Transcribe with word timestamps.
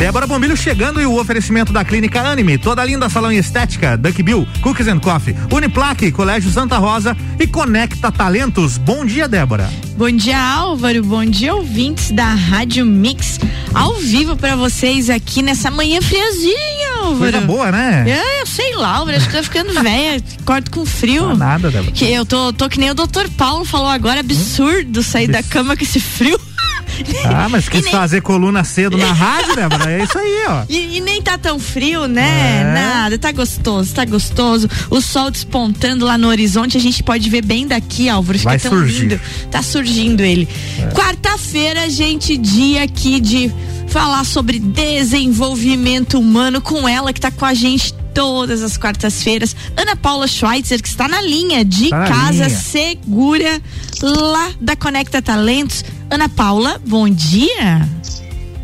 Débora 0.00 0.26
Bombilho 0.26 0.56
chegando 0.56 0.98
e 0.98 1.04
o 1.04 1.20
oferecimento 1.20 1.74
da 1.74 1.84
Clínica 1.84 2.22
Anime, 2.22 2.56
toda 2.56 2.82
linda 2.82 3.10
salão 3.10 3.30
em 3.30 3.36
estética, 3.36 3.98
Duck 3.98 4.22
Bill, 4.22 4.48
Cookies 4.62 4.88
and 4.88 4.98
Coffee, 4.98 5.36
Uniplaque, 5.52 6.10
Colégio 6.10 6.50
Santa 6.50 6.78
Rosa 6.78 7.14
e 7.38 7.46
Conecta 7.46 8.10
Talentos. 8.10 8.78
Bom 8.78 9.04
dia, 9.04 9.28
Débora. 9.28 9.70
Bom 9.98 10.10
dia, 10.10 10.40
Álvaro. 10.40 11.04
Bom 11.04 11.22
dia, 11.26 11.54
ouvintes 11.54 12.12
da 12.12 12.32
Rádio 12.32 12.86
Mix. 12.86 13.38
Ao 13.74 13.94
vivo 13.96 14.36
para 14.38 14.56
vocês 14.56 15.10
aqui 15.10 15.42
nessa 15.42 15.70
manhã 15.70 16.00
friazinha, 16.00 16.94
Álvaro. 17.02 17.18
Coisa 17.18 17.40
boa, 17.42 17.70
né? 17.70 18.06
É, 18.08 18.40
eu 18.40 18.46
sei 18.46 18.74
lá, 18.76 18.96
Álvaro, 18.96 19.18
acho 19.18 19.26
que 19.26 19.34
tá 19.34 19.42
ficando 19.42 19.74
velha, 19.82 20.24
corto 20.46 20.70
com 20.70 20.86
frio. 20.86 21.28
Não 21.28 21.36
nada, 21.36 21.70
Débora. 21.70 21.92
Que 21.92 22.10
eu 22.10 22.24
tô, 22.24 22.54
tô 22.54 22.70
que 22.70 22.80
nem 22.80 22.90
o 22.90 22.94
doutor 22.94 23.28
Paulo 23.36 23.66
falou 23.66 23.88
agora, 23.88 24.20
absurdo 24.20 25.02
sair 25.02 25.28
da 25.28 25.42
cama 25.42 25.76
com 25.76 25.84
esse 25.84 26.00
frio. 26.00 26.40
Ah, 27.24 27.48
mas 27.50 27.68
quis 27.68 27.84
nem... 27.84 27.92
fazer 27.92 28.20
coluna 28.20 28.64
cedo 28.64 28.96
na 28.96 29.12
rádio, 29.12 29.56
Débora? 29.56 29.90
É 29.90 30.04
isso 30.04 30.18
aí, 30.18 30.44
ó. 30.48 30.64
E, 30.70 30.98
e 30.98 31.00
nem 31.00 31.20
tá 31.20 31.36
tão 31.36 31.58
frio, 31.58 32.06
né? 32.06 32.60
É. 32.60 32.72
Nada, 32.72 33.18
tá 33.18 33.32
gostoso, 33.32 33.92
tá 33.92 34.04
gostoso. 34.04 34.68
O 34.88 35.00
sol 35.00 35.30
despontando 35.30 36.04
lá 36.04 36.16
no 36.16 36.28
horizonte, 36.28 36.76
a 36.76 36.80
gente 36.80 37.02
pode 37.02 37.28
ver 37.28 37.44
bem 37.44 37.66
daqui, 37.66 38.08
Álvaro. 38.08 38.38
Vai 38.38 38.58
tão 38.58 38.70
surgir. 38.70 39.00
lindo. 39.02 39.20
Tá 39.50 39.62
surgindo 39.62 40.22
ele. 40.22 40.48
É. 40.78 40.86
Quarta-feira, 40.92 41.90
gente, 41.90 42.36
dia 42.36 42.84
aqui 42.84 43.20
de 43.20 43.52
falar 43.88 44.24
sobre 44.24 44.60
desenvolvimento 44.60 46.18
humano 46.18 46.60
com 46.60 46.88
ela 46.88 47.12
que 47.12 47.20
tá 47.20 47.30
com 47.30 47.44
a 47.44 47.54
gente 47.54 47.92
todas 48.14 48.62
as 48.62 48.76
quartas-feiras. 48.76 49.54
Ana 49.76 49.96
Paula 49.96 50.26
Schweitzer, 50.26 50.80
que 50.82 50.88
está 50.88 51.08
na 51.08 51.20
linha 51.20 51.64
de 51.64 51.90
tá 51.90 52.06
casa 52.06 52.46
linha. 52.46 52.50
segura 52.50 53.62
lá 54.02 54.50
da 54.60 54.76
Conecta 54.76 55.20
Talentos. 55.20 55.84
Ana 56.10 56.28
Paula, 56.28 56.80
bom 56.84 57.08
dia. 57.08 57.88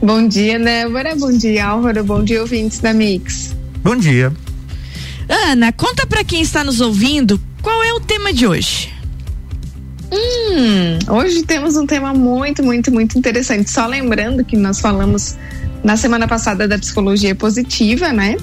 Bom 0.02 0.26
dia, 0.26 0.58
Débora. 0.58 1.14
Bom 1.14 1.30
dia, 1.30 1.66
Álvaro. 1.66 2.02
Bom 2.02 2.24
dia, 2.24 2.40
ouvintes 2.40 2.80
da 2.80 2.92
Mix. 2.92 3.54
Bom 3.84 3.96
dia. 3.96 4.32
Ana, 5.28 5.72
conta 5.72 6.04
para 6.06 6.24
quem 6.24 6.42
está 6.42 6.64
nos 6.64 6.80
ouvindo 6.80 7.40
qual 7.62 7.84
é 7.84 7.92
o 7.92 8.00
tema 8.00 8.32
de 8.32 8.48
hoje. 8.48 8.92
Hum, 10.12 10.98
hoje 11.08 11.44
temos 11.44 11.76
um 11.76 11.86
tema 11.86 12.12
muito, 12.12 12.64
muito, 12.64 12.90
muito 12.92 13.16
interessante. 13.16 13.70
Só 13.70 13.86
lembrando 13.86 14.44
que 14.44 14.56
nós 14.56 14.80
falamos 14.80 15.36
na 15.84 15.96
semana 15.96 16.26
passada 16.26 16.66
da 16.66 16.76
psicologia 16.76 17.34
positiva, 17.34 18.12
né? 18.12 18.36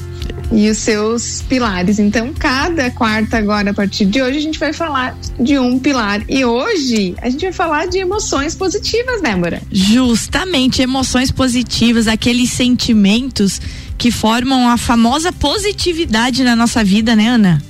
E 0.54 0.70
os 0.70 0.78
seus 0.78 1.42
pilares. 1.50 1.98
Então, 1.98 2.32
cada 2.32 2.92
quarta 2.92 3.38
agora, 3.38 3.72
a 3.72 3.74
partir 3.74 4.06
de 4.06 4.22
hoje, 4.22 4.38
a 4.38 4.42
gente 4.42 4.60
vai 4.60 4.72
falar 4.72 5.18
de 5.40 5.58
um 5.58 5.80
pilar. 5.80 6.24
E 6.30 6.46
hoje 6.46 7.16
a 7.22 7.30
gente 7.30 7.42
vai 7.42 7.54
falar 7.54 7.88
de 7.88 7.98
emoções 7.98 8.56
positivas, 8.56 9.22
Débora. 9.22 9.62
Justamente, 9.72 10.82
emoções 10.82 11.32
positivas, 11.32 12.08
aqueles 12.08 12.52
sentimentos 12.52 13.60
que 13.98 14.12
formam 14.12 14.70
a 14.70 14.78
famosa 14.78 15.32
positividade 15.32 16.44
na 16.44 16.56
nossa 16.56 16.84
vida, 16.84 17.16
né, 17.16 17.30
Ana? 17.30 17.64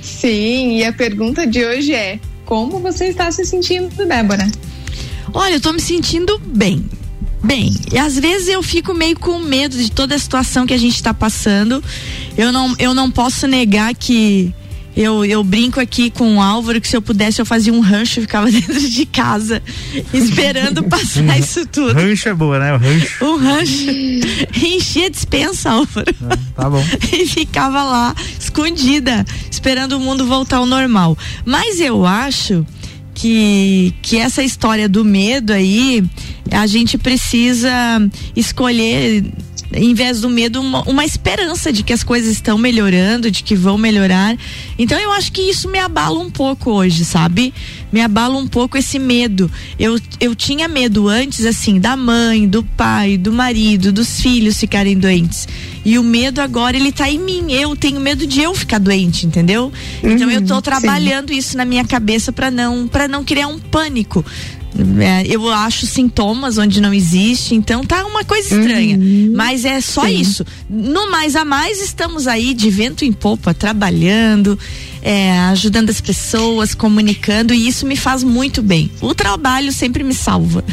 Sim, 0.00 0.78
e 0.78 0.84
a 0.84 0.92
pergunta 0.92 1.46
de 1.46 1.64
hoje 1.64 1.92
é: 1.92 2.18
como 2.44 2.78
você 2.78 3.08
está 3.08 3.30
se 3.30 3.44
sentindo, 3.44 4.06
Débora? 4.06 4.46
Olha, 5.34 5.54
eu 5.54 5.60
tô 5.60 5.72
me 5.72 5.80
sentindo 5.80 6.38
bem. 6.38 6.88
Bem, 7.42 7.74
e 7.92 7.98
às 7.98 8.18
vezes 8.18 8.48
eu 8.48 8.62
fico 8.62 8.92
meio 8.92 9.18
com 9.18 9.38
medo 9.38 9.76
de 9.76 9.90
toda 9.90 10.14
a 10.14 10.18
situação 10.18 10.66
que 10.66 10.74
a 10.74 10.78
gente 10.78 10.94
está 10.94 11.14
passando. 11.14 11.82
Eu 12.36 12.50
não, 12.50 12.74
eu 12.78 12.94
não 12.94 13.10
posso 13.10 13.46
negar 13.46 13.94
que 13.94 14.52
eu, 14.96 15.24
eu 15.26 15.44
brinco 15.44 15.78
aqui 15.78 16.08
com 16.08 16.36
o 16.36 16.40
Álvaro 16.40 16.80
que 16.80 16.88
se 16.88 16.96
eu 16.96 17.02
pudesse 17.02 17.38
eu 17.40 17.44
fazia 17.44 17.72
um 17.72 17.80
rancho, 17.80 18.22
ficava 18.22 18.48
dentro 18.50 18.80
de 18.80 19.04
casa 19.04 19.62
esperando 20.12 20.82
passar 20.84 21.38
isso 21.38 21.66
tudo. 21.66 21.92
Rancho 21.92 22.30
é 22.30 22.34
boa, 22.34 22.58
né? 22.58 22.72
O 22.72 22.78
rancho. 22.78 23.24
Um 23.24 23.36
rancho. 23.36 23.90
Enchia 24.64 25.06
a 25.06 25.10
dispensa, 25.10 25.70
Álvaro. 25.70 26.14
É, 26.30 26.36
tá 26.54 26.70
bom. 26.70 26.82
e 27.12 27.26
ficava 27.26 27.84
lá, 27.84 28.14
escondida, 28.40 29.24
esperando 29.50 29.92
o 29.92 30.00
mundo 30.00 30.26
voltar 30.26 30.56
ao 30.56 30.66
normal. 30.66 31.16
Mas 31.44 31.78
eu 31.78 32.06
acho 32.06 32.66
que, 33.16 33.94
que 34.02 34.18
essa 34.18 34.42
história 34.42 34.86
do 34.86 35.02
medo 35.02 35.50
aí, 35.50 36.04
a 36.50 36.66
gente 36.66 36.98
precisa 36.98 37.70
escolher 38.36 39.24
em 39.72 39.94
vez 39.94 40.20
do 40.20 40.28
medo, 40.28 40.60
uma, 40.60 40.82
uma, 40.82 41.04
esperança 41.04 41.72
de 41.72 41.82
que 41.82 41.92
as 41.92 42.04
coisas 42.04 42.30
estão 42.30 42.56
melhorando, 42.56 43.30
de 43.30 43.42
que 43.42 43.56
vão 43.56 43.76
melhorar. 43.76 44.36
Então 44.78 44.98
eu 44.98 45.10
acho 45.12 45.32
que 45.32 45.42
isso 45.42 45.68
me 45.68 45.78
abala 45.78 46.18
um 46.20 46.30
pouco 46.30 46.70
hoje, 46.70 47.04
sabe? 47.04 47.52
Me 47.96 48.02
abala 48.02 48.36
um 48.36 48.46
pouco 48.46 48.76
esse 48.76 48.98
medo. 48.98 49.50
Eu, 49.78 49.98
eu 50.20 50.34
tinha 50.34 50.68
medo 50.68 51.08
antes, 51.08 51.46
assim, 51.46 51.80
da 51.80 51.96
mãe, 51.96 52.46
do 52.46 52.62
pai, 52.62 53.16
do 53.16 53.32
marido, 53.32 53.90
dos 53.90 54.20
filhos 54.20 54.60
ficarem 54.60 54.98
doentes. 54.98 55.48
E 55.82 55.98
o 55.98 56.02
medo 56.02 56.42
agora, 56.42 56.76
ele 56.76 56.92
tá 56.92 57.10
em 57.10 57.18
mim. 57.18 57.54
Eu 57.54 57.74
tenho 57.74 57.98
medo 57.98 58.26
de 58.26 58.42
eu 58.42 58.54
ficar 58.54 58.76
doente, 58.76 59.24
entendeu? 59.24 59.72
Uhum, 60.02 60.10
então 60.10 60.30
eu 60.30 60.44
tô 60.44 60.56
uhum, 60.56 60.60
trabalhando 60.60 61.30
sim. 61.30 61.38
isso 61.38 61.56
na 61.56 61.64
minha 61.64 61.86
cabeça 61.86 62.30
para 62.30 62.50
não, 62.50 62.86
para 62.86 63.08
não 63.08 63.24
criar 63.24 63.46
um 63.46 63.58
pânico. 63.58 64.22
É, 65.00 65.26
eu 65.26 65.48
acho 65.48 65.86
sintomas 65.86 66.58
onde 66.58 66.80
não 66.82 66.92
existe, 66.92 67.54
então 67.54 67.82
tá 67.82 68.04
uma 68.04 68.24
coisa 68.24 68.54
estranha. 68.54 68.98
Uhum. 68.98 69.32
Mas 69.34 69.64
é 69.64 69.80
só 69.80 70.02
Sim. 70.02 70.20
isso. 70.20 70.46
No 70.68 71.10
mais 71.10 71.34
a 71.34 71.44
mais, 71.44 71.80
estamos 71.80 72.26
aí 72.26 72.52
de 72.52 72.68
vento 72.68 73.04
em 73.04 73.12
popa, 73.12 73.54
trabalhando, 73.54 74.58
é, 75.06 75.30
ajudando 75.52 75.88
as 75.88 76.00
pessoas, 76.00 76.74
comunicando, 76.74 77.54
e 77.54 77.68
isso 77.68 77.86
me 77.86 77.94
faz 77.94 78.24
muito 78.24 78.60
bem. 78.60 78.90
O 79.00 79.14
trabalho 79.14 79.70
sempre 79.70 80.02
me 80.02 80.12
salva. 80.12 80.64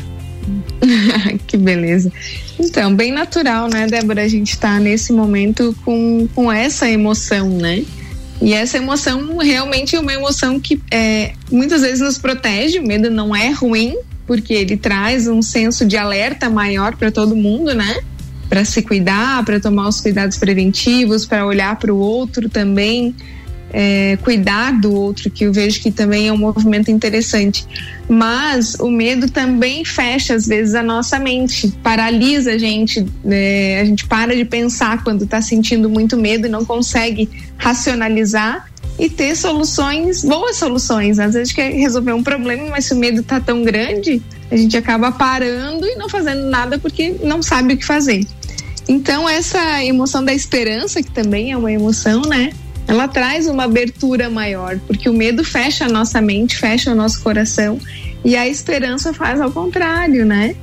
que 1.45 1.55
beleza. 1.55 2.11
Então, 2.59 2.95
bem 2.95 3.11
natural, 3.11 3.69
né, 3.69 3.85
Débora? 3.85 4.23
A 4.23 4.27
gente 4.27 4.57
tá 4.57 4.79
nesse 4.79 5.13
momento 5.13 5.75
com, 5.85 6.27
com 6.33 6.51
essa 6.51 6.89
emoção, 6.89 7.47
né? 7.47 7.83
E 8.41 8.53
essa 8.53 8.77
emoção 8.77 9.37
realmente 9.37 9.95
é 9.95 9.99
uma 9.99 10.11
emoção 10.11 10.59
que 10.59 10.81
é, 10.89 11.33
muitas 11.51 11.81
vezes 11.81 11.99
nos 11.99 12.17
protege. 12.17 12.79
O 12.79 12.87
medo 12.87 13.11
não 13.11 13.35
é 13.35 13.51
ruim, 13.51 13.95
porque 14.25 14.55
ele 14.55 14.75
traz 14.75 15.27
um 15.27 15.43
senso 15.43 15.85
de 15.85 15.95
alerta 15.95 16.49
maior 16.49 16.95
para 16.95 17.11
todo 17.11 17.35
mundo, 17.35 17.75
né? 17.75 18.01
Para 18.49 18.65
se 18.65 18.81
cuidar, 18.81 19.45
para 19.45 19.59
tomar 19.59 19.87
os 19.87 20.01
cuidados 20.01 20.37
preventivos, 20.37 21.23
para 21.23 21.45
olhar 21.45 21.75
para 21.75 21.93
o 21.93 21.97
outro 21.99 22.49
também 22.49 23.13
é, 23.73 24.17
cuidar 24.21 24.79
do 24.79 24.93
outro, 24.93 25.31
que 25.31 25.45
eu 25.45 25.51
vejo 25.51 25.81
que 25.81 25.91
também 25.91 26.27
é 26.27 26.31
um 26.31 26.37
movimento 26.37 26.91
interessante. 26.91 27.65
Mas 28.07 28.75
o 28.75 28.89
medo 28.89 29.29
também 29.29 29.83
fecha, 29.83 30.35
às 30.35 30.45
vezes, 30.45 30.75
a 30.75 30.83
nossa 30.83 31.17
mente, 31.17 31.69
paralisa 31.81 32.51
a 32.51 32.57
gente. 32.57 33.03
Né? 33.23 33.81
A 33.81 33.85
gente 33.85 34.05
para 34.05 34.35
de 34.35 34.45
pensar 34.45 35.03
quando 35.03 35.23
está 35.23 35.41
sentindo 35.41 35.89
muito 35.89 36.15
medo 36.15 36.45
e 36.45 36.49
não 36.49 36.63
consegue 36.63 37.27
racionalizar 37.57 38.71
e 38.99 39.09
ter 39.09 39.35
soluções, 39.35 40.23
boas 40.23 40.57
soluções. 40.57 41.17
Às 41.17 41.33
vezes 41.33 41.51
quer 41.51 41.71
resolver 41.71 42.13
um 42.13 42.21
problema, 42.21 42.69
mas 42.69 42.85
se 42.85 42.93
o 42.93 42.97
medo 42.97 43.21
está 43.21 43.39
tão 43.39 43.63
grande, 43.63 44.21
a 44.51 44.55
gente 44.55 44.77
acaba 44.77 45.11
parando 45.11 45.85
e 45.87 45.95
não 45.95 46.07
fazendo 46.07 46.45
nada 46.45 46.77
porque 46.77 47.15
não 47.23 47.41
sabe 47.41 47.73
o 47.73 47.77
que 47.77 47.85
fazer. 47.85 48.23
Então, 48.87 49.27
essa 49.27 49.83
emoção 49.83 50.23
da 50.23 50.33
esperança, 50.33 51.01
que 51.01 51.09
também 51.09 51.51
é 51.51 51.57
uma 51.57 51.71
emoção, 51.71 52.21
né? 52.21 52.51
Ela 52.87 53.07
traz 53.07 53.47
uma 53.47 53.63
abertura 53.63 54.29
maior, 54.29 54.79
porque 54.87 55.09
o 55.09 55.13
medo 55.13 55.43
fecha 55.43 55.85
a 55.85 55.89
nossa 55.89 56.21
mente, 56.21 56.57
fecha 56.57 56.91
o 56.91 56.95
nosso 56.95 57.21
coração, 57.21 57.79
e 58.23 58.35
a 58.35 58.47
esperança 58.47 59.13
faz 59.13 59.39
ao 59.41 59.51
contrário, 59.51 60.25
né? 60.25 60.55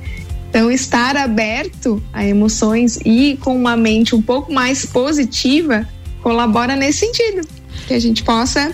Então, 0.49 0.69
estar 0.69 1.15
aberto 1.15 2.03
a 2.11 2.25
emoções 2.25 2.99
e 3.05 3.37
com 3.37 3.55
uma 3.55 3.77
mente 3.77 4.13
um 4.13 4.21
pouco 4.21 4.51
mais 4.51 4.85
positiva 4.85 5.87
colabora 6.21 6.75
nesse 6.75 6.99
sentido, 6.99 7.47
que 7.87 7.93
a 7.93 7.99
gente 7.99 8.23
possa 8.23 8.71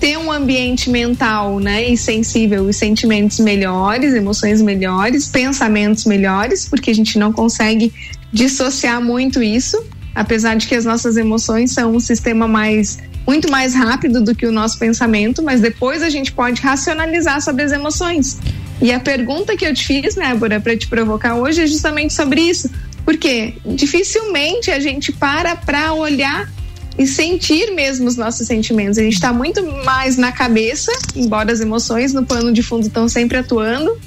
ter 0.00 0.16
um 0.16 0.32
ambiente 0.32 0.88
mental, 0.88 1.60
né, 1.60 1.86
e 1.86 1.96
sensível 1.96 2.68
e 2.68 2.72
sentimentos 2.72 3.38
melhores, 3.38 4.14
emoções 4.14 4.62
melhores, 4.62 5.28
pensamentos 5.28 6.06
melhores, 6.06 6.66
porque 6.66 6.90
a 6.90 6.94
gente 6.94 7.18
não 7.18 7.32
consegue 7.32 7.92
dissociar 8.32 9.00
muito 9.02 9.42
isso 9.42 9.84
apesar 10.14 10.56
de 10.56 10.66
que 10.66 10.74
as 10.74 10.84
nossas 10.84 11.16
emoções 11.16 11.72
são 11.72 11.94
um 11.94 12.00
sistema 12.00 12.48
mais 12.48 12.98
muito 13.26 13.50
mais 13.50 13.74
rápido 13.74 14.22
do 14.22 14.34
que 14.34 14.46
o 14.46 14.50
nosso 14.50 14.78
pensamento, 14.78 15.42
mas 15.42 15.60
depois 15.60 16.02
a 16.02 16.10
gente 16.10 16.32
pode 16.32 16.60
racionalizar 16.60 17.40
sobre 17.40 17.62
as 17.62 17.70
emoções. 17.70 18.38
E 18.80 18.90
a 18.90 18.98
pergunta 18.98 19.56
que 19.56 19.64
eu 19.64 19.74
te 19.74 19.86
fiz, 19.86 20.14
Débora, 20.14 20.58
para 20.58 20.76
te 20.76 20.88
provocar 20.88 21.36
hoje 21.36 21.62
é 21.62 21.66
justamente 21.66 22.14
sobre 22.14 22.40
isso. 22.40 22.70
Porque 23.04 23.54
dificilmente 23.64 24.70
a 24.70 24.80
gente 24.80 25.12
para 25.12 25.54
para 25.54 25.92
olhar 25.92 26.50
e 26.98 27.06
sentir 27.06 27.70
mesmo 27.72 28.08
os 28.08 28.16
nossos 28.16 28.46
sentimentos. 28.46 28.98
A 28.98 29.02
gente 29.02 29.14
está 29.14 29.32
muito 29.32 29.64
mais 29.84 30.16
na 30.16 30.32
cabeça, 30.32 30.90
embora 31.14 31.52
as 31.52 31.60
emoções 31.60 32.12
no 32.12 32.24
pano 32.24 32.52
de 32.52 32.62
fundo 32.62 32.86
estão 32.86 33.08
sempre 33.08 33.38
atuando. 33.38 33.98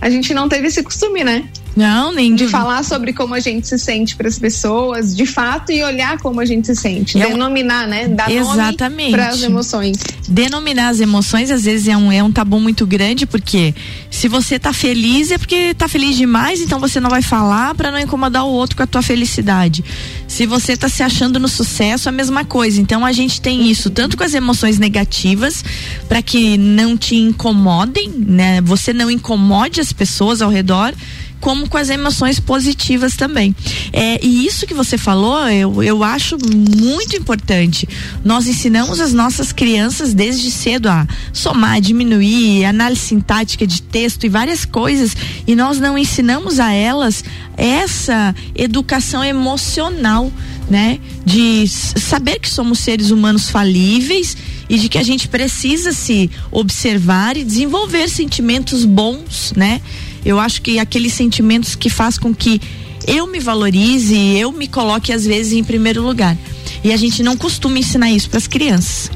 A 0.00 0.08
gente 0.08 0.32
não 0.32 0.48
teve 0.48 0.68
esse 0.68 0.82
costume, 0.82 1.24
né? 1.24 1.48
Não, 1.78 2.12
nem 2.12 2.34
de 2.34 2.48
falar 2.48 2.82
sobre 2.82 3.12
como 3.12 3.34
a 3.34 3.40
gente 3.40 3.68
se 3.68 3.78
sente 3.78 4.16
para 4.16 4.26
as 4.26 4.36
pessoas, 4.36 5.14
de 5.14 5.24
fato, 5.24 5.70
e 5.70 5.80
olhar 5.84 6.18
como 6.18 6.40
a 6.40 6.44
gente 6.44 6.66
se 6.66 6.74
sente, 6.74 7.20
é 7.22 7.28
denominar, 7.28 7.86
né? 7.86 8.08
Dar 8.08 8.28
Exatamente. 8.28 9.12
para 9.12 9.28
as 9.28 9.40
emoções. 9.44 9.96
Denominar 10.28 10.88
as 10.88 10.98
emoções 10.98 11.52
às 11.52 11.64
vezes 11.64 11.86
é 11.86 11.96
um 11.96 12.10
é 12.10 12.20
um 12.20 12.32
tabu 12.32 12.58
muito 12.58 12.84
grande 12.84 13.26
porque 13.26 13.72
se 14.10 14.26
você 14.26 14.58
tá 14.58 14.72
feliz 14.72 15.30
é 15.30 15.38
porque 15.38 15.72
tá 15.72 15.86
feliz 15.86 16.16
demais, 16.16 16.60
então 16.60 16.80
você 16.80 16.98
não 16.98 17.08
vai 17.08 17.22
falar 17.22 17.76
para 17.76 17.92
não 17.92 17.98
incomodar 17.98 18.44
o 18.44 18.50
outro 18.50 18.76
com 18.76 18.82
a 18.82 18.86
tua 18.86 19.00
felicidade. 19.00 19.84
Se 20.26 20.46
você 20.46 20.76
tá 20.76 20.88
se 20.88 21.04
achando 21.04 21.38
no 21.38 21.48
sucesso, 21.48 22.08
a 22.08 22.12
mesma 22.12 22.44
coisa. 22.44 22.80
Então 22.80 23.06
a 23.06 23.12
gente 23.12 23.40
tem 23.40 23.70
isso 23.70 23.88
tanto 23.88 24.16
com 24.16 24.24
as 24.24 24.34
emoções 24.34 24.78
negativas 24.80 25.64
para 26.08 26.20
que 26.20 26.58
não 26.58 26.96
te 26.96 27.14
incomodem, 27.14 28.10
né? 28.10 28.60
Você 28.62 28.92
não 28.92 29.08
incomode 29.08 29.80
as 29.80 29.92
pessoas 29.92 30.42
ao 30.42 30.50
redor 30.50 30.92
como 31.40 31.68
com 31.68 31.76
as 31.76 31.88
emoções 31.88 32.40
positivas 32.40 33.16
também. 33.16 33.54
É, 33.92 34.24
e 34.24 34.46
isso 34.46 34.66
que 34.66 34.74
você 34.74 34.98
falou, 34.98 35.48
eu, 35.48 35.82
eu 35.82 36.02
acho 36.02 36.36
muito 36.46 37.16
importante. 37.16 37.88
Nós 38.24 38.46
ensinamos 38.46 39.00
as 39.00 39.12
nossas 39.12 39.52
crianças 39.52 40.12
desde 40.12 40.50
cedo 40.50 40.88
a 40.88 41.06
somar, 41.32 41.80
diminuir, 41.80 42.64
análise 42.64 43.02
sintática 43.02 43.66
de 43.66 43.82
texto 43.82 44.24
e 44.24 44.28
várias 44.28 44.64
coisas, 44.64 45.16
e 45.46 45.54
nós 45.54 45.78
não 45.78 45.96
ensinamos 45.96 46.60
a 46.60 46.72
elas 46.72 47.24
essa 47.56 48.34
educação 48.54 49.24
emocional, 49.24 50.32
né? 50.70 50.98
De 51.24 51.66
saber 51.66 52.38
que 52.38 52.48
somos 52.48 52.78
seres 52.78 53.10
humanos 53.10 53.48
falíveis 53.48 54.36
e 54.68 54.78
de 54.78 54.88
que 54.88 54.98
a 54.98 55.02
gente 55.02 55.28
precisa 55.28 55.92
se 55.92 56.30
observar 56.50 57.36
e 57.36 57.44
desenvolver 57.44 58.08
sentimentos 58.08 58.84
bons, 58.84 59.52
né? 59.56 59.80
Eu 60.28 60.38
acho 60.38 60.60
que 60.60 60.78
aqueles 60.78 61.14
sentimentos 61.14 61.74
que 61.74 61.88
faz 61.88 62.18
com 62.18 62.34
que 62.34 62.60
eu 63.06 63.26
me 63.26 63.40
valorize, 63.40 64.14
eu 64.36 64.52
me 64.52 64.68
coloque 64.68 65.10
às 65.10 65.24
vezes 65.24 65.54
em 65.54 65.64
primeiro 65.64 66.02
lugar. 66.02 66.36
E 66.84 66.92
a 66.92 66.98
gente 66.98 67.22
não 67.22 67.34
costuma 67.34 67.78
ensinar 67.78 68.10
isso 68.10 68.28
para 68.28 68.36
as 68.36 68.46
crianças. 68.46 69.10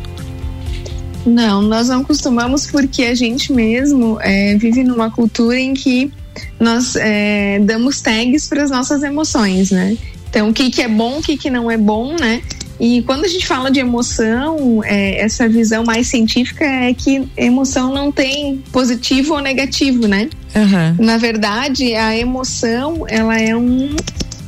Não, 1.26 1.61
nós 1.61 1.91
não 1.91 2.03
costumamos 2.03 2.67
porque 2.67 3.03
a 3.03 3.14
gente 3.14 3.53
mesmo 3.53 4.17
é, 4.23 4.56
vive 4.56 4.82
numa 4.82 5.11
cultura 5.11 5.61
em 5.61 5.75
que 5.75 6.11
nós 6.59 6.97
é, 6.97 7.59
damos 7.61 8.00
tags 8.00 8.47
para 8.47 8.64
as 8.64 8.70
nossas 8.70 9.03
emoções, 9.03 9.70
né? 9.70 9.94
Então, 10.31 10.49
o 10.49 10.55
que, 10.55 10.70
que 10.70 10.81
é 10.81 10.88
bom, 10.88 11.19
o 11.19 11.23
que, 11.23 11.37
que 11.37 11.50
não 11.50 11.70
é 11.70 11.76
bom, 11.76 12.17
né? 12.19 12.41
E 12.81 13.03
quando 13.03 13.26
a 13.26 13.29
gente 13.29 13.47
fala 13.47 13.70
de 13.70 13.81
emoção, 13.81 14.82
é, 14.82 15.20
essa 15.20 15.47
visão 15.47 15.85
mais 15.85 16.06
científica 16.06 16.64
é 16.64 16.94
que 16.94 17.29
emoção 17.37 17.93
não 17.93 18.11
tem 18.11 18.64
positivo 18.73 19.35
ou 19.35 19.43
negativo, 19.43 20.09
né? 20.09 20.31
Uhum. 20.54 21.04
Na 21.04 21.16
verdade, 21.16 21.94
a 21.94 22.16
emoção, 22.16 23.04
ela 23.08 23.38
é 23.38 23.56
um 23.56 23.96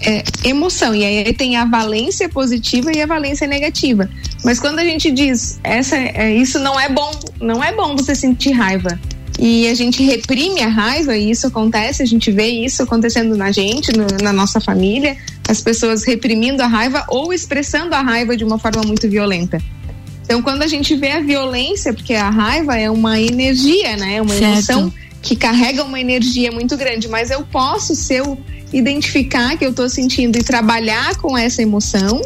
é, 0.01 0.23
emoção. 0.45 0.95
E 0.95 1.05
aí 1.05 1.33
tem 1.33 1.57
a 1.57 1.65
valência 1.65 2.29
positiva 2.29 2.93
e 2.95 3.01
a 3.01 3.07
valência 3.07 3.47
negativa. 3.47 4.09
Mas 4.45 4.61
quando 4.61 4.79
a 4.79 4.85
gente 4.85 5.11
diz 5.11 5.59
essa, 5.65 5.97
é, 5.97 6.35
isso 6.35 6.59
não 6.59 6.79
é 6.79 6.89
bom, 6.89 7.11
não 7.41 7.65
é 7.65 7.73
bom 7.73 7.97
você 7.97 8.15
sentir 8.15 8.53
raiva 8.53 8.99
e 9.39 9.67
a 9.69 9.75
gente 9.75 10.03
reprime 10.03 10.63
a 10.63 10.69
raiva, 10.69 11.17
e 11.17 11.31
isso 11.31 11.47
acontece, 11.47 12.03
a 12.03 12.07
gente 12.07 12.31
vê 12.31 12.47
isso 12.47 12.83
acontecendo 12.83 13.37
na 13.37 13.51
gente, 13.51 13.93
no, 13.93 14.07
na 14.23 14.33
nossa 14.33 14.61
família, 14.61 15.17
as 15.49 15.61
pessoas 15.61 16.05
reprimindo 16.05 16.63
a 16.63 16.67
raiva 16.67 17.05
ou 17.09 17.33
expressando 17.33 17.95
a 17.95 18.01
raiva 18.01 18.37
de 18.37 18.45
uma 18.45 18.59
forma 18.59 18.83
muito 18.83 19.09
violenta. 19.09 19.61
Então, 20.23 20.41
quando 20.41 20.63
a 20.63 20.67
gente 20.67 20.95
vê 20.97 21.11
a 21.11 21.21
violência, 21.21 21.93
porque 21.93 22.15
a 22.15 22.31
raiva 22.31 22.79
é 22.79 22.91
uma 22.91 23.21
energia, 23.21 23.97
né? 23.97 24.17
É 24.17 24.23
uma 24.23 24.33
certo. 24.33 24.53
emoção 24.53 24.93
que 25.25 25.35
carrega 25.35 25.83
uma 25.83 25.99
energia 25.99 26.53
muito 26.53 26.77
grande, 26.77 27.09
mas 27.09 27.31
eu 27.31 27.43
posso, 27.47 27.97
se 27.97 28.15
eu 28.15 28.39
identificar 28.73 29.57
que 29.57 29.65
eu 29.65 29.71
estou 29.71 29.89
sentindo 29.89 30.39
e 30.39 30.43
trabalhar 30.43 31.17
com 31.17 31.37
essa 31.37 31.63
emoção, 31.63 32.21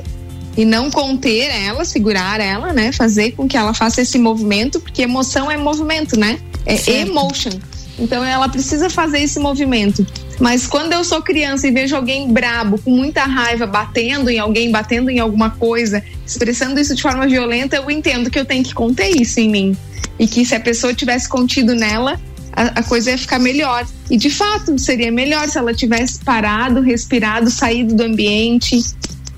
e 0.56 0.64
não 0.64 0.90
conter 0.90 1.48
ela, 1.52 1.84
segurar 1.84 2.40
ela, 2.40 2.72
né? 2.72 2.90
Fazer 2.90 3.30
com 3.30 3.46
que 3.46 3.56
ela 3.56 3.72
faça 3.72 4.02
esse 4.02 4.18
movimento, 4.18 4.80
porque 4.80 5.02
emoção 5.02 5.48
é 5.48 5.56
movimento, 5.56 6.18
né? 6.18 6.40
É 6.66 6.76
certo. 6.76 7.10
emotion. 7.10 7.52
Então 7.96 8.24
ela 8.24 8.48
precisa 8.48 8.90
fazer 8.90 9.20
esse 9.20 9.38
movimento. 9.38 10.04
Mas 10.40 10.66
quando 10.66 10.92
eu 10.92 11.04
sou 11.04 11.22
criança 11.22 11.68
e 11.68 11.70
vejo 11.70 11.94
alguém 11.94 12.32
brabo, 12.32 12.80
com 12.80 12.90
muita 12.90 13.24
raiva, 13.24 13.66
batendo 13.66 14.28
em 14.28 14.40
alguém, 14.40 14.72
batendo 14.72 15.10
em 15.10 15.20
alguma 15.20 15.50
coisa, 15.50 16.02
expressando 16.26 16.80
isso 16.80 16.92
de 16.92 17.02
forma 17.02 17.28
violenta, 17.28 17.76
eu 17.76 17.88
entendo 17.88 18.28
que 18.28 18.38
eu 18.38 18.44
tenho 18.44 18.64
que 18.64 18.74
conter 18.74 19.10
isso 19.10 19.38
em 19.38 19.48
mim. 19.48 19.76
E 20.18 20.26
que 20.26 20.44
se 20.44 20.56
a 20.56 20.60
pessoa 20.60 20.92
tivesse 20.92 21.28
contido 21.28 21.72
nela, 21.72 22.20
a, 22.52 22.80
a 22.80 22.82
coisa 22.82 23.10
ia 23.10 23.18
ficar 23.18 23.38
melhor. 23.38 23.86
E 24.10 24.16
de 24.16 24.30
fato, 24.30 24.78
seria 24.78 25.10
melhor 25.10 25.48
se 25.48 25.58
ela 25.58 25.74
tivesse 25.74 26.18
parado, 26.20 26.80
respirado, 26.80 27.50
saído 27.50 27.94
do 27.94 28.02
ambiente, 28.02 28.82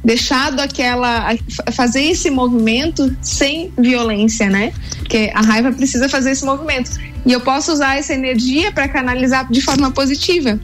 deixado 0.05 0.61
aquela 0.61 1.35
fazer 1.73 2.03
esse 2.03 2.31
movimento 2.31 3.15
sem 3.21 3.73
violência, 3.79 4.49
né? 4.49 4.73
Porque 4.99 5.31
a 5.35 5.43
raiva 5.43 5.73
precisa 5.73 6.09
fazer 6.09 6.31
esse 6.33 6.45
movimento. 6.45 6.91
E 7.27 7.33
eu 7.33 7.41
posso 7.41 7.73
usar 7.73 7.99
essa 7.99 8.15
energia 8.15 8.73
para 8.73 8.89
canalizar 8.89 9.51
de 9.51 9.61
forma 9.61 9.91
positiva. 9.91 10.59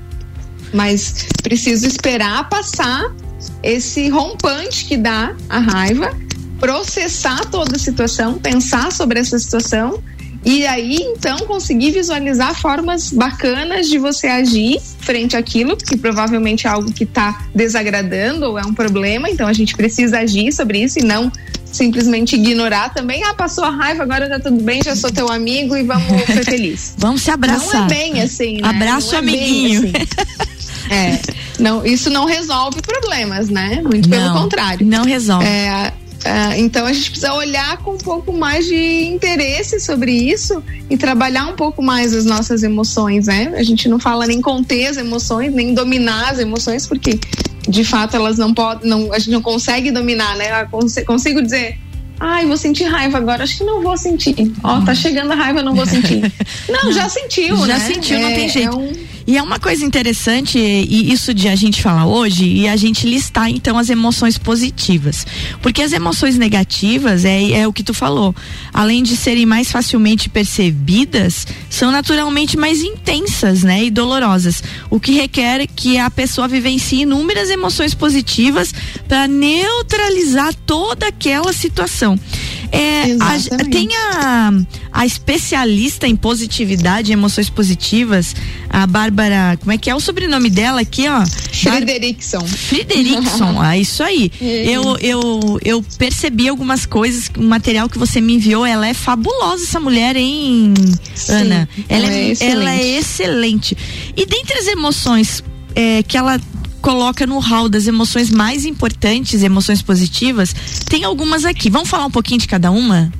Mas 0.72 1.26
preciso 1.42 1.86
esperar 1.86 2.48
passar 2.48 3.14
esse 3.62 4.08
rompante 4.08 4.86
que 4.86 4.96
dá 4.96 5.34
a 5.48 5.58
raiva, 5.58 6.16
processar 6.58 7.44
toda 7.46 7.76
a 7.76 7.78
situação, 7.78 8.38
pensar 8.38 8.90
sobre 8.90 9.20
essa 9.20 9.38
situação 9.38 10.02
e 10.46 10.64
aí, 10.64 10.98
então, 11.00 11.38
conseguir 11.38 11.90
visualizar 11.90 12.54
formas 12.54 13.10
bacanas 13.10 13.88
de 13.88 13.98
você 13.98 14.28
agir 14.28 14.80
frente 15.00 15.36
àquilo, 15.36 15.76
que 15.76 15.96
provavelmente 15.96 16.68
é 16.68 16.70
algo 16.70 16.92
que 16.92 17.02
está 17.02 17.46
desagradando 17.52 18.46
ou 18.46 18.56
é 18.56 18.62
um 18.62 18.72
problema, 18.72 19.28
então 19.28 19.48
a 19.48 19.52
gente 19.52 19.74
precisa 19.74 20.20
agir 20.20 20.52
sobre 20.52 20.78
isso 20.78 21.00
e 21.00 21.02
não 21.02 21.32
simplesmente 21.72 22.36
ignorar 22.36 22.94
também. 22.94 23.24
Ah, 23.24 23.34
passou 23.34 23.64
a 23.64 23.70
raiva, 23.70 24.04
agora 24.04 24.28
tá 24.28 24.38
tudo 24.38 24.62
bem, 24.62 24.80
já 24.84 24.94
sou 24.94 25.10
teu 25.10 25.28
amigo 25.28 25.76
e 25.76 25.82
vamos 25.82 26.06
ser 26.24 26.44
felizes. 26.46 26.94
vamos 26.96 27.22
se 27.22 27.30
abraçar. 27.32 27.80
Não 27.80 27.86
é 27.86 27.88
bem 27.88 28.22
assim, 28.22 28.60
né? 28.60 28.68
Abraço, 28.68 29.16
é 29.16 29.18
amiguinho. 29.18 29.80
Assim. 29.80 30.94
é, 30.94 31.20
não, 31.58 31.84
isso 31.84 32.08
não 32.08 32.24
resolve 32.24 32.80
problemas, 32.82 33.48
né? 33.48 33.80
Muito 33.82 34.08
não, 34.08 34.16
pelo 34.16 34.42
contrário. 34.42 34.86
Não 34.86 35.04
resolve. 35.04 35.44
É, 35.44 35.92
Uh, 36.24 36.58
então 36.58 36.86
a 36.86 36.92
gente 36.92 37.10
precisa 37.10 37.32
olhar 37.34 37.76
com 37.78 37.92
um 37.92 37.98
pouco 37.98 38.32
mais 38.32 38.66
de 38.66 39.04
interesse 39.04 39.78
sobre 39.78 40.12
isso 40.12 40.62
e 40.90 40.96
trabalhar 40.96 41.46
um 41.46 41.54
pouco 41.54 41.82
mais 41.82 42.14
as 42.14 42.24
nossas 42.24 42.62
emoções, 42.62 43.26
né? 43.26 43.52
A 43.56 43.62
gente 43.62 43.88
não 43.88 43.98
fala 43.98 44.26
nem 44.26 44.40
conter 44.40 44.86
as 44.86 44.96
emoções, 44.96 45.52
nem 45.52 45.74
dominar 45.74 46.30
as 46.30 46.38
emoções, 46.38 46.86
porque 46.86 47.20
de 47.68 47.84
fato 47.84 48.16
elas 48.16 48.38
não 48.38 48.52
podem, 48.52 48.88
não, 48.88 49.12
a 49.12 49.18
gente 49.18 49.30
não 49.30 49.42
consegue 49.42 49.90
dominar, 49.90 50.36
né? 50.36 50.62
Eu 50.62 51.04
consigo 51.04 51.42
dizer, 51.42 51.78
ai, 52.18 52.46
vou 52.46 52.56
sentir 52.56 52.84
raiva 52.84 53.18
agora, 53.18 53.44
acho 53.44 53.58
que 53.58 53.64
não 53.64 53.82
vou 53.82 53.96
sentir. 53.96 54.34
Ó, 54.64 54.78
oh, 54.78 54.84
tá 54.84 54.94
chegando 54.94 55.32
a 55.32 55.34
raiva, 55.34 55.62
não 55.62 55.74
vou 55.74 55.86
sentir. 55.86 56.32
Não, 56.68 56.84
não 56.90 56.92
já 56.92 57.08
sentiu, 57.08 57.56
já 57.58 57.78
né? 57.78 57.80
sentiu, 57.80 58.18
é, 58.18 58.22
não 58.22 58.32
tem 58.32 58.48
jeito. 58.48 58.68
É 58.68 58.76
um 58.76 58.92
e 59.26 59.36
é 59.36 59.42
uma 59.42 59.58
coisa 59.58 59.84
interessante, 59.84 60.56
e 60.56 61.12
isso 61.12 61.34
de 61.34 61.48
a 61.48 61.56
gente 61.56 61.82
falar 61.82 62.06
hoje, 62.06 62.44
e 62.46 62.68
a 62.68 62.76
gente 62.76 63.06
listar 63.06 63.50
então 63.50 63.76
as 63.76 63.90
emoções 63.90 64.38
positivas. 64.38 65.26
Porque 65.60 65.82
as 65.82 65.92
emoções 65.92 66.38
negativas, 66.38 67.24
é, 67.24 67.50
é 67.50 67.66
o 67.66 67.72
que 67.72 67.82
tu 67.82 67.92
falou, 67.92 68.34
além 68.72 69.02
de 69.02 69.16
serem 69.16 69.44
mais 69.44 69.72
facilmente 69.72 70.28
percebidas, 70.28 71.46
são 71.68 71.90
naturalmente 71.90 72.56
mais 72.56 72.82
intensas, 72.82 73.64
né? 73.64 73.84
E 73.84 73.90
dolorosas. 73.90 74.62
O 74.88 75.00
que 75.00 75.12
requer 75.12 75.66
que 75.66 75.98
a 75.98 76.08
pessoa 76.08 76.46
vivencie 76.46 77.02
inúmeras 77.02 77.50
emoções 77.50 77.94
positivas 77.94 78.72
para 79.08 79.26
neutralizar 79.26 80.54
toda 80.66 81.08
aquela 81.08 81.52
situação. 81.52 82.18
É, 82.72 83.12
a, 83.20 83.64
tem 83.70 83.88
a, 83.94 84.52
a 84.92 85.06
especialista 85.06 86.06
em 86.06 86.16
positividade 86.16 87.12
emoções 87.12 87.48
positivas, 87.48 88.34
a 88.68 88.86
Bárbara, 88.86 89.56
como 89.60 89.72
é 89.72 89.78
que 89.78 89.88
é 89.88 89.94
o 89.94 90.00
sobrenome 90.00 90.50
dela 90.50 90.80
aqui, 90.80 91.08
ó? 91.08 91.24
Frederickson. 91.26 92.46
Frederickson, 92.46 93.62
é 93.64 93.78
isso 93.80 94.02
aí. 94.02 94.30
eu, 94.40 94.96
eu, 94.98 95.58
eu 95.64 95.84
percebi 95.98 96.48
algumas 96.48 96.86
coisas, 96.86 97.30
o 97.36 97.42
material 97.42 97.88
que 97.88 97.98
você 97.98 98.20
me 98.20 98.34
enviou, 98.34 98.66
ela 98.66 98.86
é 98.86 98.94
fabulosa 98.94 99.64
essa 99.64 99.80
mulher, 99.80 100.16
hein, 100.16 100.74
Sim, 101.14 101.32
Ana? 101.32 101.68
Ela, 101.88 102.06
ela 102.06 102.14
é, 102.14 102.32
é 102.32 102.36
ela 102.40 102.74
é 102.74 102.98
excelente. 102.98 103.76
E 104.16 104.26
dentre 104.26 104.58
as 104.58 104.66
emoções 104.66 105.42
é, 105.74 106.02
que 106.02 106.16
ela 106.16 106.40
coloca 106.86 107.26
no 107.26 107.40
hall 107.40 107.68
das 107.68 107.88
emoções 107.88 108.30
mais 108.30 108.64
importantes, 108.64 109.42
emoções 109.42 109.82
positivas, 109.82 110.54
tem 110.88 111.02
algumas 111.02 111.44
aqui. 111.44 111.68
Vamos 111.68 111.88
falar 111.88 112.06
um 112.06 112.10
pouquinho 112.12 112.38
de 112.38 112.46
cada 112.46 112.70
uma? 112.70 113.12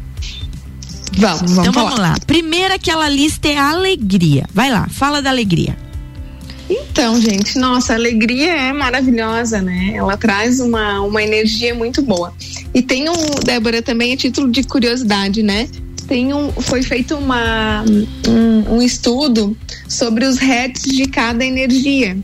Vamos, 1.18 1.40
vamos 1.40 1.58
Então 1.58 1.72
falar. 1.72 1.90
vamos 1.90 1.98
lá. 1.98 2.16
Primeira 2.24 2.76
aquela 2.76 3.08
lista 3.08 3.48
é 3.48 3.58
a 3.58 3.70
alegria. 3.70 4.44
Vai 4.54 4.70
lá, 4.70 4.86
fala 4.88 5.20
da 5.20 5.30
alegria. 5.30 5.76
Então, 6.70 7.20
gente, 7.20 7.58
nossa, 7.58 7.94
a 7.94 7.96
alegria 7.96 8.52
é 8.52 8.72
maravilhosa, 8.72 9.60
né? 9.60 9.94
Ela 9.96 10.16
traz 10.16 10.60
uma, 10.60 11.00
uma 11.00 11.20
energia 11.20 11.74
muito 11.74 12.00
boa. 12.02 12.32
E 12.72 12.80
tem 12.80 13.10
um, 13.10 13.14
Débora, 13.44 13.82
também 13.82 14.12
a 14.12 14.16
título 14.16 14.48
de 14.48 14.62
curiosidade, 14.62 15.42
né? 15.42 15.68
Tem 16.06 16.32
um, 16.32 16.52
foi 16.52 16.84
feito 16.84 17.16
uma, 17.16 17.84
um, 18.28 18.76
um 18.76 18.82
estudo 18.82 19.56
sobre 19.88 20.24
os 20.24 20.38
hertz 20.38 20.82
de 20.82 21.06
cada 21.06 21.44
energia. 21.44 22.16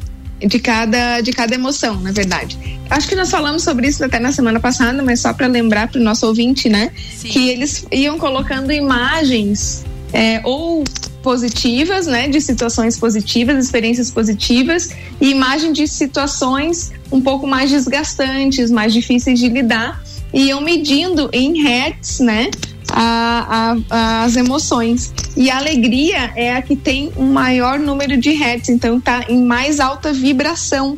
De 0.46 0.58
cada, 0.58 1.20
de 1.20 1.32
cada 1.32 1.54
emoção, 1.54 2.00
na 2.00 2.12
verdade. 2.12 2.58
Acho 2.90 3.08
que 3.08 3.14
nós 3.14 3.30
falamos 3.30 3.62
sobre 3.62 3.88
isso 3.88 4.04
até 4.04 4.18
na 4.18 4.32
semana 4.32 4.60
passada, 4.60 5.02
mas 5.02 5.20
só 5.20 5.32
para 5.32 5.46
lembrar 5.46 5.88
para 5.88 6.00
o 6.00 6.02
nosso 6.02 6.26
ouvinte, 6.26 6.68
né? 6.68 6.90
Sim. 7.16 7.28
Que 7.28 7.48
eles 7.48 7.86
iam 7.90 8.18
colocando 8.18 8.72
imagens 8.72 9.84
é, 10.12 10.40
ou 10.44 10.84
positivas, 11.22 12.06
né, 12.06 12.28
de 12.28 12.40
situações 12.40 12.98
positivas, 12.98 13.64
experiências 13.64 14.10
positivas, 14.10 14.90
e 15.20 15.30
imagem 15.30 15.72
de 15.72 15.86
situações 15.86 16.90
um 17.10 17.20
pouco 17.20 17.46
mais 17.46 17.70
desgastantes, 17.70 18.70
mais 18.70 18.92
difíceis 18.92 19.38
de 19.38 19.48
lidar, 19.48 20.02
e 20.34 20.46
iam 20.46 20.60
medindo 20.60 21.30
em 21.32 21.62
hertz, 21.62 22.18
né, 22.18 22.50
a, 22.92 23.76
a, 23.90 24.24
as 24.24 24.36
emoções. 24.36 25.12
E 25.36 25.50
a 25.50 25.56
alegria 25.56 26.32
é 26.36 26.54
a 26.54 26.62
que 26.62 26.76
tem 26.76 27.10
um 27.16 27.32
maior 27.32 27.78
número 27.78 28.16
de 28.18 28.30
hertz, 28.30 28.68
então 28.68 29.00
tá 29.00 29.24
em 29.28 29.42
mais 29.42 29.80
alta 29.80 30.12
vibração. 30.12 30.96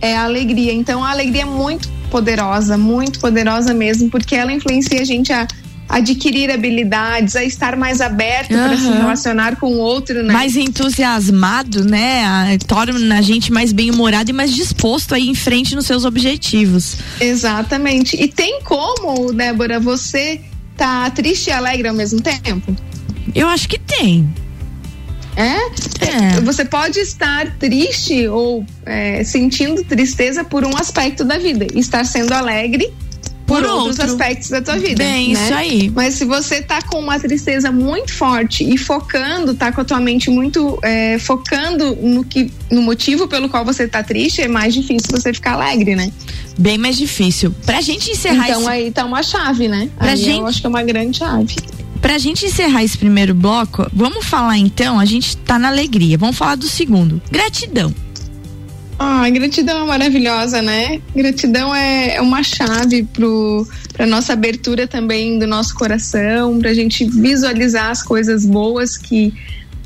É 0.00 0.16
a 0.16 0.24
alegria. 0.24 0.72
Então 0.72 1.02
a 1.02 1.10
alegria 1.10 1.42
é 1.42 1.46
muito 1.46 1.88
poderosa, 2.10 2.76
muito 2.76 3.20
poderosa 3.20 3.72
mesmo, 3.72 4.10
porque 4.10 4.34
ela 4.34 4.52
influencia 4.52 5.00
a 5.00 5.04
gente 5.04 5.32
a 5.32 5.46
adquirir 5.88 6.50
habilidades, 6.50 7.34
a 7.34 7.42
estar 7.42 7.74
mais 7.74 8.00
aberto 8.00 8.52
uhum. 8.52 8.62
para 8.62 8.76
se 8.76 8.88
relacionar 8.88 9.56
com 9.56 9.68
o 9.68 9.78
outro, 9.78 10.22
né? 10.22 10.32
Mais 10.32 10.54
entusiasmado, 10.54 11.82
né? 11.82 12.58
Torna 12.66 13.18
a 13.18 13.22
gente 13.22 13.50
mais 13.50 13.72
bem-humorado 13.72 14.30
e 14.30 14.32
mais 14.34 14.54
disposto 14.54 15.14
a 15.14 15.18
ir 15.18 15.28
em 15.28 15.34
frente 15.34 15.74
nos 15.74 15.86
seus 15.86 16.04
objetivos. 16.04 16.98
Exatamente. 17.18 18.22
E 18.22 18.28
tem 18.28 18.60
como, 18.62 19.32
Débora, 19.32 19.80
você 19.80 20.40
tá 20.78 21.10
triste 21.10 21.48
e 21.48 21.52
alegre 21.52 21.88
ao 21.88 21.94
mesmo 21.94 22.20
tempo? 22.22 22.74
Eu 23.34 23.48
acho 23.48 23.68
que 23.68 23.78
tem. 23.78 24.32
É? 25.36 26.36
é. 26.36 26.40
Você 26.40 26.64
pode 26.64 26.98
estar 26.98 27.58
triste 27.58 28.26
ou 28.28 28.64
é, 28.86 29.22
sentindo 29.24 29.84
tristeza 29.84 30.42
por 30.42 30.64
um 30.64 30.76
aspecto 30.76 31.24
da 31.24 31.38
vida, 31.38 31.66
estar 31.74 32.04
sendo 32.04 32.32
alegre 32.32 32.92
por, 33.48 33.62
por 33.62 33.70
outros 33.70 33.98
outro. 33.98 34.12
aspectos 34.12 34.50
da 34.50 34.60
tua 34.60 34.76
vida. 34.76 35.02
Bem, 35.02 35.32
né? 35.32 35.42
isso 35.42 35.54
aí. 35.54 35.90
Mas 35.94 36.14
se 36.14 36.26
você 36.26 36.60
tá 36.60 36.82
com 36.82 37.00
uma 37.00 37.18
tristeza 37.18 37.72
muito 37.72 38.12
forte 38.12 38.62
e 38.62 38.76
focando, 38.76 39.54
tá 39.54 39.72
com 39.72 39.80
a 39.80 39.84
tua 39.84 39.98
mente 39.98 40.28
muito 40.28 40.78
é, 40.82 41.18
focando 41.18 41.96
no 41.96 42.22
que 42.22 42.52
no 42.70 42.82
motivo 42.82 43.26
pelo 43.26 43.48
qual 43.48 43.64
você 43.64 43.88
tá 43.88 44.02
triste, 44.02 44.42
é 44.42 44.48
mais 44.48 44.74
difícil 44.74 45.08
você 45.10 45.32
ficar 45.32 45.54
alegre, 45.54 45.96
né? 45.96 46.12
Bem 46.58 46.76
mais 46.76 46.98
difícil. 46.98 47.54
Pra 47.64 47.80
gente 47.80 48.10
encerrar 48.10 48.50
Então 48.50 48.60
esse... 48.60 48.70
aí 48.70 48.90
tá 48.90 49.04
uma 49.06 49.22
chave, 49.22 49.66
né? 49.66 49.88
Pra 49.96 50.10
aí 50.10 50.16
gente... 50.16 50.40
eu 50.40 50.46
acho 50.46 50.60
que 50.60 50.66
é 50.66 50.70
uma 50.70 50.82
grande 50.82 51.18
chave. 51.18 51.56
Pra 52.02 52.18
gente 52.18 52.46
encerrar 52.46 52.84
esse 52.84 52.98
primeiro 52.98 53.34
bloco, 53.34 53.86
vamos 53.92 54.24
falar 54.24 54.58
então, 54.58 55.00
a 55.00 55.04
gente 55.04 55.36
tá 55.38 55.58
na 55.58 55.68
alegria. 55.68 56.18
Vamos 56.18 56.36
falar 56.36 56.54
do 56.54 56.68
segundo. 56.68 57.20
Gratidão. 57.30 57.92
Ah, 58.98 59.30
gratidão 59.30 59.84
é 59.84 59.86
maravilhosa, 59.86 60.60
né? 60.60 61.00
Gratidão 61.14 61.72
é, 61.72 62.16
é 62.16 62.20
uma 62.20 62.42
chave 62.42 63.06
para 63.94 64.06
nossa 64.06 64.32
abertura 64.32 64.88
também 64.88 65.38
do 65.38 65.46
nosso 65.46 65.74
coração, 65.74 66.58
para 66.58 66.70
a 66.70 66.74
gente 66.74 67.04
visualizar 67.04 67.90
as 67.90 68.02
coisas 68.02 68.44
boas 68.44 68.96
que 68.96 69.32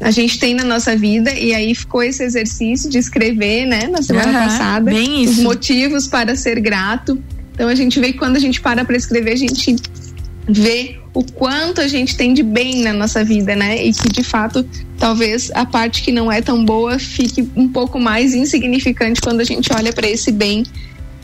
a 0.00 0.10
gente 0.10 0.38
tem 0.38 0.54
na 0.54 0.64
nossa 0.64 0.96
vida. 0.96 1.30
E 1.34 1.54
aí 1.54 1.74
ficou 1.74 2.02
esse 2.02 2.22
exercício 2.24 2.88
de 2.88 2.96
escrever, 2.96 3.66
né, 3.66 3.86
na 3.86 4.00
semana 4.00 4.28
uhum, 4.28 4.46
passada, 4.46 4.90
os 4.90 5.38
motivos 5.38 6.06
para 6.06 6.34
ser 6.34 6.58
grato. 6.60 7.22
Então 7.52 7.68
a 7.68 7.74
gente 7.74 8.00
vê 8.00 8.12
que 8.12 8.18
quando 8.18 8.36
a 8.36 8.40
gente 8.40 8.62
para 8.62 8.82
para 8.82 8.96
escrever, 8.96 9.32
a 9.32 9.36
gente 9.36 9.76
vê 10.48 11.01
o 11.14 11.22
quanto 11.22 11.80
a 11.80 11.88
gente 11.88 12.16
tem 12.16 12.32
de 12.32 12.42
bem 12.42 12.82
na 12.82 12.92
nossa 12.92 13.24
vida, 13.24 13.54
né? 13.54 13.84
E 13.84 13.92
que 13.92 14.08
de 14.08 14.22
fato, 14.22 14.66
talvez 14.98 15.50
a 15.54 15.66
parte 15.66 16.02
que 16.02 16.10
não 16.10 16.32
é 16.32 16.40
tão 16.40 16.64
boa 16.64 16.98
fique 16.98 17.48
um 17.54 17.68
pouco 17.68 18.00
mais 18.00 18.34
insignificante 18.34 19.20
quando 19.20 19.40
a 19.40 19.44
gente 19.44 19.70
olha 19.72 19.92
para 19.92 20.08
esse 20.08 20.32
bem 20.32 20.64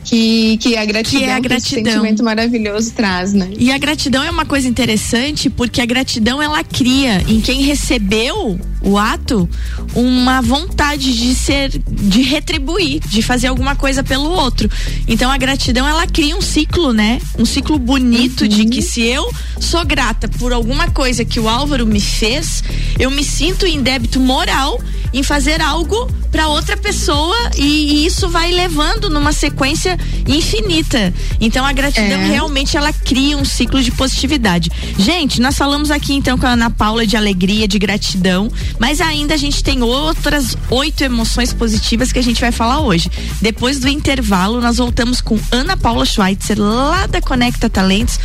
que, 0.08 0.56
que 0.56 0.76
a 0.76 0.86
gratidão, 0.86 1.20
que 1.20 1.26
é 1.26 1.34
a 1.34 1.38
gratidão. 1.38 1.82
Que 1.82 1.90
sentimento 1.90 2.24
maravilhoso 2.24 2.92
traz, 2.92 3.34
né? 3.34 3.50
E 3.58 3.70
a 3.70 3.76
gratidão 3.76 4.22
é 4.22 4.30
uma 4.30 4.46
coisa 4.46 4.66
interessante 4.66 5.50
porque 5.50 5.82
a 5.82 5.86
gratidão 5.86 6.40
ela 6.42 6.64
cria 6.64 7.22
em 7.28 7.42
quem 7.42 7.60
recebeu 7.62 8.58
o 8.80 8.96
ato 8.96 9.48
uma 9.94 10.40
vontade 10.40 11.12
de 11.12 11.34
ser, 11.34 11.70
de 11.86 12.22
retribuir, 12.22 13.00
de 13.00 13.20
fazer 13.20 13.48
alguma 13.48 13.76
coisa 13.76 14.02
pelo 14.02 14.30
outro. 14.30 14.70
Então 15.06 15.30
a 15.30 15.36
gratidão 15.36 15.86
ela 15.86 16.06
cria 16.06 16.34
um 16.34 16.40
ciclo, 16.40 16.94
né? 16.94 17.20
Um 17.38 17.44
ciclo 17.44 17.78
bonito 17.78 18.42
uhum. 18.42 18.48
de 18.48 18.64
que 18.64 18.80
se 18.80 19.02
eu 19.02 19.30
sou 19.60 19.84
grata 19.84 20.26
por 20.26 20.54
alguma 20.54 20.90
coisa 20.90 21.22
que 21.22 21.38
o 21.38 21.48
Álvaro 21.48 21.86
me 21.86 22.00
fez, 22.00 22.64
eu 22.98 23.10
me 23.10 23.22
sinto 23.22 23.66
em 23.66 23.82
débito 23.82 24.18
moral 24.18 24.80
em 25.12 25.22
fazer 25.22 25.60
algo 25.60 26.08
para 26.30 26.48
outra 26.48 26.76
pessoa 26.76 27.36
e, 27.56 27.62
e, 27.62 28.06
isso 28.06 28.28
vai 28.28 28.52
levando 28.52 29.08
numa 29.08 29.32
sequência 29.32 29.98
infinita. 30.26 31.12
Então 31.40 31.64
a 31.64 31.72
gratidão 31.72 32.20
é. 32.20 32.26
realmente 32.26 32.76
ela 32.76 32.92
cria 32.92 33.36
um 33.36 33.44
ciclo 33.44 33.82
de 33.82 33.90
positividade. 33.90 34.70
Gente, 34.98 35.40
nós 35.40 35.56
falamos 35.56 35.90
aqui 35.90 36.14
então 36.14 36.36
com 36.38 36.46
a 36.46 36.50
Ana 36.50 36.70
Paula 36.70 37.06
de 37.06 37.16
alegria, 37.16 37.66
de 37.66 37.78
gratidão, 37.78 38.50
mas 38.78 39.00
ainda 39.00 39.34
a 39.34 39.36
gente 39.36 39.62
tem 39.62 39.82
outras 39.82 40.56
oito 40.70 41.02
emoções 41.02 41.52
positivas 41.52 42.12
que 42.12 42.18
a 42.18 42.22
gente 42.22 42.40
vai 42.40 42.52
falar 42.52 42.80
hoje. 42.80 43.10
Depois 43.40 43.78
do 43.78 43.88
intervalo, 43.88 44.60
nós 44.60 44.76
voltamos 44.76 45.20
com 45.20 45.38
Ana 45.50 45.76
Paula 45.76 46.04
Schweitzer, 46.04 46.60
lá 46.60 47.06
da 47.06 47.20
Conecta 47.20 47.70
Talentos, 47.70 48.18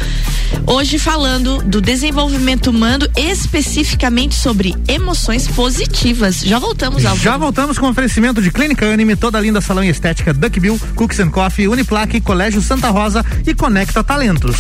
hoje 0.67 0.99
falando 0.99 1.63
do 1.63 1.81
desenvolvimento 1.81 2.69
humano, 2.69 3.07
especificamente 3.15 4.35
sobre 4.35 4.75
emoções 4.87 5.47
positivas. 5.47 6.41
Já 6.41 6.59
voltamos, 6.59 6.72
ao 7.05 7.17
Já 7.17 7.37
voltamos 7.37 7.77
com 7.77 7.87
oferecimento 7.87 8.41
de 8.41 8.51
Clínica 8.51 8.85
Anime, 8.85 9.15
toda 9.15 9.39
linda 9.39 9.61
salão 9.61 9.83
e 9.83 9.89
estética, 9.89 10.33
Duck 10.33 10.59
Bill, 10.59 10.79
Cooks 10.95 11.19
and 11.19 11.29
Coffee, 11.29 11.67
Uniplaque, 11.67 12.19
Colégio 12.19 12.61
Santa 12.61 12.89
Rosa 12.89 13.23
e 13.45 13.53
Conecta 13.53 14.03
Talentos. 14.03 14.55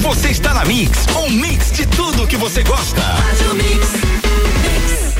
Você 0.00 0.28
está 0.30 0.52
na 0.54 0.64
Mix, 0.64 1.06
um 1.16 1.30
mix 1.30 1.72
de 1.72 1.86
tudo 1.86 2.26
que 2.26 2.36
você 2.36 2.62
gosta. 2.62 3.02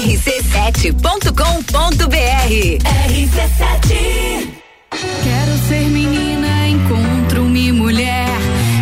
rc7.com.br 0.00 1.34
RC7 3.10 4.48
Quero 5.22 5.58
ser 5.68 5.90
menina, 5.90 6.68
encontro-me 6.68 7.70
mulher. 7.70 8.26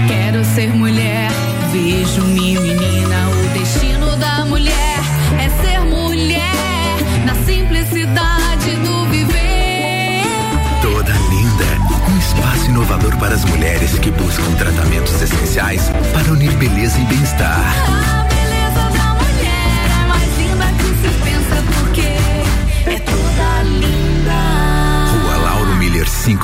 Quero 0.06 0.44
ser 0.44 0.68
mulher, 0.68 1.28
vejo-me 1.72 2.56
menina. 2.60 3.28
O 3.30 3.48
destino 3.58 4.14
da 4.16 4.44
mulher 4.44 4.98
é 5.40 5.48
ser 5.60 5.80
mulher, 5.80 6.44
na 7.26 7.34
simplicidade 7.44 8.76
do 8.76 9.04
viver. 9.10 10.22
Toda 10.80 11.12
linda, 11.12 11.64
um 12.12 12.18
espaço 12.18 12.70
inovador 12.70 13.16
para 13.16 13.34
as 13.34 13.44
mulheres 13.44 13.98
que 13.98 14.12
buscam 14.12 14.54
tratamentos 14.56 15.20
essenciais 15.20 15.90
para 16.12 16.32
unir 16.32 16.52
beleza 16.52 17.00
e 17.00 17.04
bem-estar. 17.06 17.74
Ah, 17.88 18.17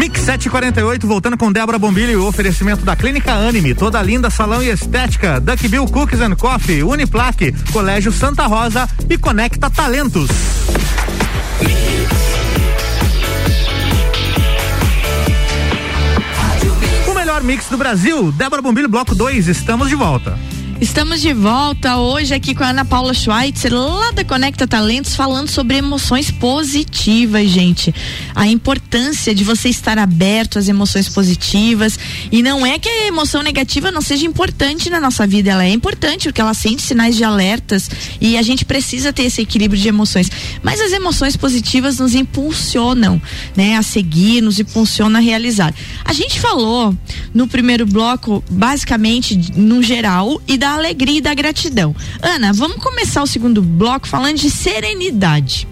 Mix 0.00 0.22
748, 0.22 1.06
voltando 1.06 1.36
com 1.36 1.52
Débora 1.52 1.78
Bombilho 1.78 2.12
e 2.12 2.16
o 2.16 2.26
oferecimento 2.26 2.82
da 2.86 2.96
Clínica 2.96 3.34
Anime, 3.34 3.74
toda 3.74 4.00
linda 4.00 4.30
salão 4.30 4.62
e 4.62 4.70
estética, 4.70 5.38
Duck 5.38 5.68
Bill 5.68 5.84
Cookies 5.84 6.22
and 6.22 6.36
Coffee, 6.36 6.82
Uniplaque, 6.82 7.52
Colégio 7.70 8.10
Santa 8.10 8.46
Rosa 8.46 8.88
e 9.10 9.18
Conecta 9.18 9.68
Talentos. 9.68 10.30
O 17.06 17.12
melhor 17.14 17.42
mix 17.42 17.68
do 17.68 17.76
Brasil, 17.76 18.32
Débora 18.32 18.62
Bombilho, 18.62 18.88
bloco 18.88 19.14
2, 19.14 19.48
estamos 19.48 19.90
de 19.90 19.96
volta. 19.96 20.34
Estamos 20.80 21.20
de 21.20 21.34
volta 21.34 21.98
hoje 21.98 22.32
aqui 22.32 22.54
com 22.54 22.64
a 22.64 22.70
Ana 22.70 22.86
Paula 22.86 23.12
Schweitzer, 23.12 23.70
lá 23.74 24.12
da 24.12 24.24
Conecta 24.24 24.66
Talentos, 24.66 25.14
falando 25.14 25.50
sobre 25.50 25.76
emoções 25.76 26.30
positivas, 26.30 27.50
gente. 27.50 27.94
A 28.34 28.46
importância 28.46 29.34
de 29.34 29.44
você 29.44 29.68
estar 29.68 29.98
aberto 29.98 30.58
às 30.58 30.68
emoções 30.68 31.06
positivas. 31.06 31.98
E 32.32 32.42
não 32.42 32.64
é 32.64 32.78
que 32.78 32.88
a 32.88 33.06
emoção 33.08 33.42
negativa 33.42 33.92
não 33.92 34.00
seja 34.00 34.24
importante 34.24 34.88
na 34.88 34.98
nossa 34.98 35.26
vida, 35.26 35.50
ela 35.50 35.66
é 35.66 35.68
importante, 35.68 36.28
porque 36.28 36.40
ela 36.40 36.54
sente 36.54 36.80
sinais 36.80 37.14
de 37.14 37.24
alertas 37.24 37.90
e 38.18 38.38
a 38.38 38.42
gente 38.42 38.64
precisa 38.64 39.12
ter 39.12 39.24
esse 39.24 39.42
equilíbrio 39.42 39.78
de 39.78 39.88
emoções. 39.88 40.30
Mas 40.62 40.80
as 40.80 40.92
emoções 40.92 41.36
positivas 41.36 41.98
nos 41.98 42.14
impulsionam, 42.14 43.20
né, 43.54 43.76
a 43.76 43.82
seguir, 43.82 44.40
nos 44.40 44.58
impulsionam 44.58 45.20
a 45.20 45.22
realizar. 45.22 45.74
A 46.06 46.14
gente 46.14 46.40
falou 46.40 46.96
no 47.34 47.46
primeiro 47.46 47.84
bloco, 47.84 48.42
basicamente, 48.50 49.36
no 49.54 49.82
geral, 49.82 50.40
e 50.48 50.56
da 50.56 50.69
alegria 50.72 51.18
e 51.18 51.20
da 51.20 51.34
gratidão. 51.34 51.94
Ana, 52.22 52.52
vamos 52.52 52.76
começar 52.82 53.22
o 53.22 53.26
segundo 53.26 53.62
bloco 53.62 54.08
falando 54.08 54.36
de 54.36 54.50
serenidade. 54.50 55.68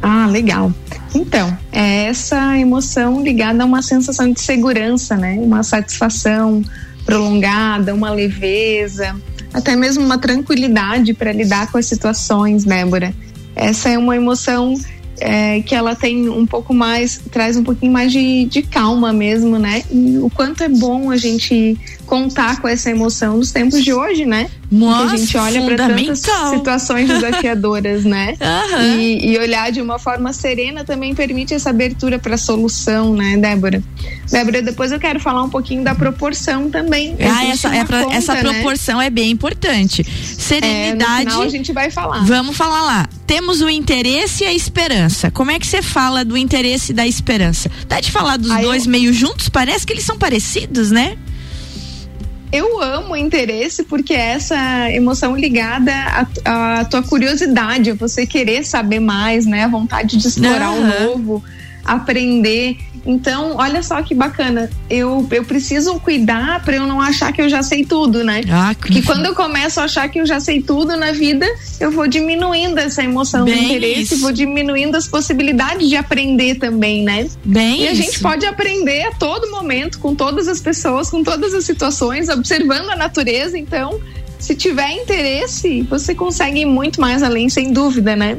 Ah, 0.00 0.26
legal. 0.26 0.72
Então, 1.14 1.56
é 1.70 2.06
essa 2.06 2.58
emoção 2.58 3.22
ligada 3.22 3.62
a 3.62 3.66
uma 3.66 3.82
sensação 3.82 4.32
de 4.32 4.40
segurança, 4.40 5.16
né? 5.16 5.36
Uma 5.38 5.62
satisfação 5.62 6.62
prolongada, 7.04 7.94
uma 7.94 8.10
leveza, 8.10 9.14
até 9.52 9.76
mesmo 9.76 10.04
uma 10.04 10.18
tranquilidade 10.18 11.12
para 11.14 11.32
lidar 11.32 11.70
com 11.70 11.78
as 11.78 11.86
situações, 11.86 12.64
Débora. 12.64 13.14
Essa 13.54 13.90
é 13.90 13.98
uma 13.98 14.16
emoção 14.16 14.74
é, 15.22 15.62
que 15.62 15.74
ela 15.74 15.94
tem 15.94 16.28
um 16.28 16.46
pouco 16.46 16.74
mais, 16.74 17.20
traz 17.30 17.56
um 17.56 17.62
pouquinho 17.62 17.92
mais 17.92 18.12
de, 18.12 18.44
de 18.46 18.62
calma 18.62 19.12
mesmo, 19.12 19.58
né? 19.58 19.82
E 19.90 20.18
o 20.18 20.28
quanto 20.28 20.62
é 20.62 20.68
bom 20.68 21.10
a 21.10 21.16
gente 21.16 21.78
contar 22.06 22.60
com 22.60 22.68
essa 22.68 22.90
emoção 22.90 23.36
nos 23.36 23.52
tempos 23.52 23.82
de 23.82 23.92
hoje, 23.92 24.26
né? 24.26 24.50
Nossa, 24.72 25.08
que 25.08 25.14
a 25.14 25.16
gente 25.18 25.36
olha 25.36 25.62
para 25.62 25.88
tantas 25.88 26.50
situações 26.50 27.08
desafiadoras, 27.08 28.04
né? 28.04 28.34
Uhum. 28.42 28.98
E, 28.98 29.32
e, 29.32 29.38
olhar 29.38 29.70
de 29.70 29.80
uma 29.80 29.98
forma 29.98 30.32
serena 30.32 30.84
também 30.84 31.14
permite 31.14 31.52
essa 31.52 31.70
abertura 31.70 32.18
para 32.18 32.36
solução, 32.36 33.14
né, 33.14 33.36
Débora? 33.36 33.82
Débora, 34.30 34.62
depois 34.62 34.92
eu 34.92 34.98
quero 34.98 35.20
falar 35.20 35.42
um 35.42 35.48
pouquinho 35.48 35.82
da 35.82 35.94
proporção 35.94 36.70
também. 36.70 37.16
Ah, 37.20 37.46
essa, 37.46 37.74
é 37.74 37.84
pra, 37.84 38.04
conta, 38.04 38.16
essa 38.16 38.36
proporção 38.36 38.98
né? 38.98 39.06
é 39.06 39.10
bem 39.10 39.30
importante. 39.30 40.04
Serenidade. 40.04 41.28
É, 41.28 41.30
final 41.30 41.42
a 41.42 41.48
gente 41.48 41.72
vai 41.72 41.90
falar. 41.90 42.24
Vamos 42.24 42.56
falar 42.56 42.82
lá. 42.82 43.08
Temos 43.26 43.60
o 43.60 43.68
interesse 43.68 44.44
e 44.44 44.46
a 44.46 44.54
esperança. 44.54 45.30
Como 45.30 45.50
é 45.50 45.58
que 45.58 45.66
você 45.66 45.82
fala 45.82 46.24
do 46.24 46.36
interesse 46.36 46.92
e 46.92 46.94
da 46.94 47.06
esperança? 47.06 47.70
Dá 47.88 48.00
de 48.00 48.10
falar 48.10 48.36
dos 48.36 48.50
Aí 48.50 48.64
dois 48.64 48.86
eu... 48.86 48.90
meio 48.90 49.12
juntos? 49.12 49.48
Parece 49.48 49.86
que 49.86 49.92
eles 49.92 50.04
são 50.04 50.16
parecidos, 50.16 50.90
né? 50.90 51.16
Eu 52.52 52.80
amo 52.82 53.14
o 53.14 53.16
interesse 53.16 53.82
porque 53.82 54.12
é 54.12 54.34
essa 54.34 54.90
emoção 54.90 55.34
ligada 55.34 55.92
à, 56.44 56.80
à 56.80 56.84
tua 56.84 57.02
curiosidade, 57.02 57.92
você 57.92 58.26
querer 58.26 58.64
saber 58.64 59.00
mais, 59.00 59.46
né? 59.46 59.64
A 59.64 59.68
vontade 59.68 60.18
de 60.18 60.28
explorar 60.28 60.70
o 60.70 60.76
uhum. 60.76 61.04
novo, 61.06 61.44
aprender. 61.84 62.76
Então, 63.04 63.56
olha 63.56 63.82
só 63.82 64.00
que 64.00 64.14
bacana. 64.14 64.70
Eu, 64.88 65.26
eu 65.32 65.44
preciso 65.44 65.98
cuidar 65.98 66.62
para 66.64 66.76
eu 66.76 66.86
não 66.86 67.00
achar 67.00 67.32
que 67.32 67.42
eu 67.42 67.48
já 67.48 67.60
sei 67.62 67.84
tudo, 67.84 68.22
né? 68.22 68.42
Ah, 68.48 68.74
Porque 68.78 69.02
quando 69.02 69.26
eu 69.26 69.34
começo 69.34 69.80
a 69.80 69.84
achar 69.84 70.08
que 70.08 70.20
eu 70.20 70.26
já 70.26 70.38
sei 70.38 70.62
tudo 70.62 70.96
na 70.96 71.10
vida, 71.10 71.44
eu 71.80 71.90
vou 71.90 72.06
diminuindo 72.06 72.78
essa 72.78 73.02
emoção 73.02 73.44
Bem 73.44 73.56
do 73.56 73.62
interesse, 73.64 74.14
isso. 74.14 74.18
vou 74.20 74.30
diminuindo 74.30 74.96
as 74.96 75.08
possibilidades 75.08 75.88
de 75.88 75.96
aprender 75.96 76.56
também, 76.56 77.02
né? 77.02 77.26
Bem 77.44 77.82
e 77.82 77.88
a 77.88 77.92
isso. 77.92 78.02
gente 78.02 78.20
pode 78.20 78.46
aprender 78.46 79.02
a 79.06 79.12
todo 79.12 79.50
momento, 79.50 79.98
com 79.98 80.14
todas 80.14 80.46
as 80.46 80.60
pessoas, 80.60 81.10
com 81.10 81.24
todas 81.24 81.54
as 81.54 81.64
situações, 81.64 82.28
observando 82.28 82.88
a 82.90 82.94
natureza. 82.96 83.58
Então, 83.58 84.00
se 84.38 84.54
tiver 84.54 84.90
interesse, 84.92 85.82
você 85.82 86.14
consegue 86.14 86.60
ir 86.60 86.66
muito 86.66 87.00
mais 87.00 87.22
além, 87.22 87.48
sem 87.48 87.72
dúvida, 87.72 88.14
né? 88.14 88.38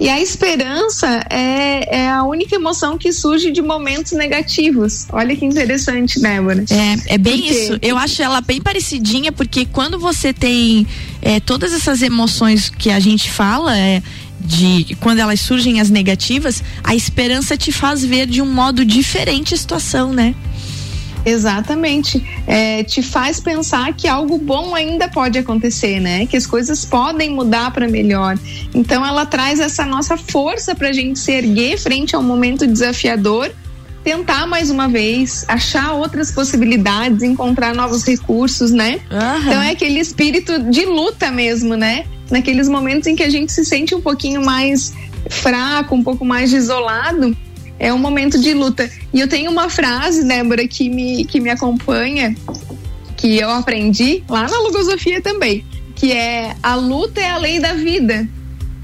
E 0.00 0.08
a 0.08 0.20
esperança 0.20 1.24
é, 1.28 2.02
é, 2.02 2.08
a 2.08 2.22
única 2.22 2.54
emoção 2.54 2.96
que 2.96 3.12
surge 3.12 3.50
de 3.50 3.60
momentos 3.60 4.12
negativos. 4.12 5.06
Olha 5.10 5.34
que 5.34 5.44
interessante, 5.44 6.20
Débora. 6.20 6.64
É, 6.70 7.14
é 7.14 7.18
bem 7.18 7.48
isso. 7.48 7.78
Eu 7.82 7.98
acho 7.98 8.22
ela 8.22 8.40
bem 8.40 8.60
parecidinha, 8.60 9.32
porque 9.32 9.66
quando 9.66 9.98
você 9.98 10.32
tem 10.32 10.86
é, 11.20 11.40
todas 11.40 11.72
essas 11.72 12.00
emoções 12.00 12.70
que 12.70 12.90
a 12.90 13.00
gente 13.00 13.30
fala, 13.30 13.76
é, 13.76 14.00
de 14.40 14.96
quando 15.00 15.18
elas 15.18 15.40
surgem 15.40 15.80
as 15.80 15.90
negativas, 15.90 16.62
a 16.84 16.94
esperança 16.94 17.56
te 17.56 17.72
faz 17.72 18.04
ver 18.04 18.26
de 18.26 18.40
um 18.40 18.46
modo 18.46 18.84
diferente 18.84 19.54
a 19.54 19.56
situação, 19.56 20.12
né? 20.12 20.34
Exatamente. 21.28 22.24
É, 22.46 22.82
te 22.82 23.02
faz 23.02 23.38
pensar 23.38 23.92
que 23.92 24.08
algo 24.08 24.38
bom 24.38 24.74
ainda 24.74 25.08
pode 25.08 25.38
acontecer, 25.38 26.00
né? 26.00 26.26
Que 26.26 26.36
as 26.36 26.46
coisas 26.46 26.84
podem 26.84 27.30
mudar 27.30 27.70
para 27.72 27.86
melhor. 27.86 28.38
Então 28.74 29.04
ela 29.04 29.26
traz 29.26 29.60
essa 29.60 29.84
nossa 29.84 30.16
força 30.16 30.74
para 30.74 30.88
a 30.88 30.92
gente 30.92 31.18
se 31.18 31.32
erguer 31.32 31.78
frente 31.78 32.16
a 32.16 32.18
um 32.18 32.22
momento 32.22 32.66
desafiador, 32.66 33.50
tentar 34.02 34.46
mais 34.46 34.70
uma 34.70 34.88
vez, 34.88 35.44
achar 35.48 35.92
outras 35.92 36.30
possibilidades, 36.30 37.22
encontrar 37.22 37.74
novos 37.74 38.04
recursos, 38.04 38.70
né? 38.70 39.00
Uhum. 39.10 39.40
Então 39.40 39.62
é 39.62 39.70
aquele 39.70 40.00
espírito 40.00 40.58
de 40.70 40.86
luta 40.86 41.30
mesmo, 41.30 41.76
né? 41.76 42.04
Naqueles 42.30 42.68
momentos 42.68 43.06
em 43.06 43.14
que 43.14 43.22
a 43.22 43.30
gente 43.30 43.52
se 43.52 43.64
sente 43.64 43.94
um 43.94 44.00
pouquinho 44.00 44.44
mais 44.44 44.94
fraco, 45.28 45.94
um 45.94 46.02
pouco 46.02 46.24
mais 46.24 46.52
isolado 46.52 47.36
é 47.78 47.92
um 47.92 47.98
momento 47.98 48.40
de 48.40 48.52
luta. 48.54 48.90
E 49.12 49.20
eu 49.20 49.28
tenho 49.28 49.50
uma 49.50 49.68
frase, 49.68 50.26
Débora, 50.26 50.66
que 50.66 50.88
me, 50.88 51.24
que 51.24 51.40
me 51.40 51.50
acompanha, 51.50 52.34
que 53.16 53.38
eu 53.38 53.50
aprendi 53.50 54.22
lá 54.28 54.48
na 54.48 54.58
Logosofia 54.58 55.20
também, 55.20 55.64
que 55.94 56.12
é 56.12 56.54
a 56.62 56.74
luta 56.74 57.20
é 57.20 57.30
a 57.30 57.36
lei 57.36 57.58
da 57.58 57.74
vida. 57.74 58.28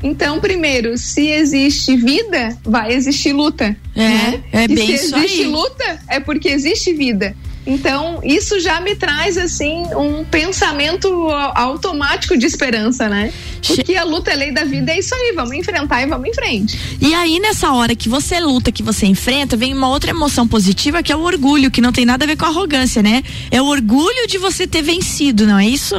Então, 0.02 0.38
primeiro, 0.38 0.98
se 0.98 1.28
existe 1.28 1.96
vida, 1.96 2.58
vai 2.62 2.92
existir 2.92 3.32
luta. 3.32 3.74
É, 3.96 4.00
né? 4.00 4.44
é 4.52 4.64
e 4.64 4.68
bem 4.68 4.86
se 4.86 4.94
isso 4.94 5.16
existe 5.16 5.42
aí. 5.42 5.46
luta, 5.46 5.98
é 6.08 6.20
porque 6.20 6.48
existe 6.48 6.92
vida. 6.92 7.34
Então, 7.66 8.20
isso 8.22 8.60
já 8.60 8.80
me 8.80 8.94
traz, 8.94 9.38
assim, 9.38 9.84
um 9.96 10.22
pensamento 10.24 11.08
automático 11.54 12.36
de 12.36 12.44
esperança, 12.44 13.08
né? 13.08 13.32
Porque 13.66 13.96
a 13.96 14.04
luta 14.04 14.30
é 14.30 14.34
lei 14.34 14.52
da 14.52 14.64
vida, 14.64 14.92
é 14.92 14.98
isso 14.98 15.14
aí, 15.14 15.32
vamos 15.34 15.52
enfrentar 15.54 16.02
e 16.02 16.06
vamos 16.06 16.28
em 16.28 16.34
frente. 16.34 16.78
E 17.00 17.14
aí, 17.14 17.38
nessa 17.40 17.72
hora 17.72 17.94
que 17.94 18.08
você 18.08 18.40
luta, 18.40 18.72
que 18.72 18.82
você 18.82 19.06
enfrenta, 19.06 19.56
vem 19.56 19.72
uma 19.72 19.88
outra 19.88 20.10
emoção 20.10 20.46
positiva 20.46 21.02
que 21.02 21.12
é 21.12 21.16
o 21.16 21.22
orgulho, 21.22 21.70
que 21.70 21.80
não 21.80 21.92
tem 21.92 22.04
nada 22.04 22.24
a 22.24 22.28
ver 22.28 22.36
com 22.36 22.44
arrogância, 22.44 23.02
né? 23.02 23.22
É 23.50 23.60
o 23.60 23.66
orgulho 23.66 24.26
de 24.26 24.38
você 24.38 24.66
ter 24.66 24.82
vencido, 24.82 25.46
não 25.46 25.58
é 25.58 25.66
isso? 25.66 25.96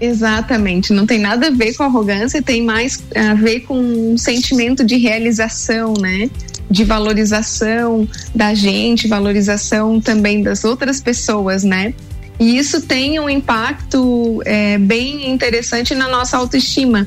Exatamente, 0.00 0.92
não 0.92 1.06
tem 1.06 1.18
nada 1.18 1.46
a 1.46 1.50
ver 1.50 1.74
com 1.74 1.84
arrogância, 1.84 2.42
tem 2.42 2.62
mais 2.62 3.02
a 3.14 3.34
ver 3.34 3.60
com 3.60 3.78
um 3.78 4.18
sentimento 4.18 4.84
de 4.84 4.96
realização, 4.96 5.94
né? 6.00 6.28
de 6.72 6.84
valorização 6.84 8.08
da 8.34 8.54
gente, 8.54 9.06
valorização 9.06 10.00
também 10.00 10.42
das 10.42 10.64
outras 10.64 11.02
pessoas, 11.02 11.62
né? 11.62 11.92
E 12.42 12.58
isso 12.58 12.80
tem 12.80 13.20
um 13.20 13.30
impacto 13.30 14.42
é, 14.44 14.76
bem 14.76 15.30
interessante 15.30 15.94
na 15.94 16.08
nossa 16.08 16.36
autoestima. 16.36 17.06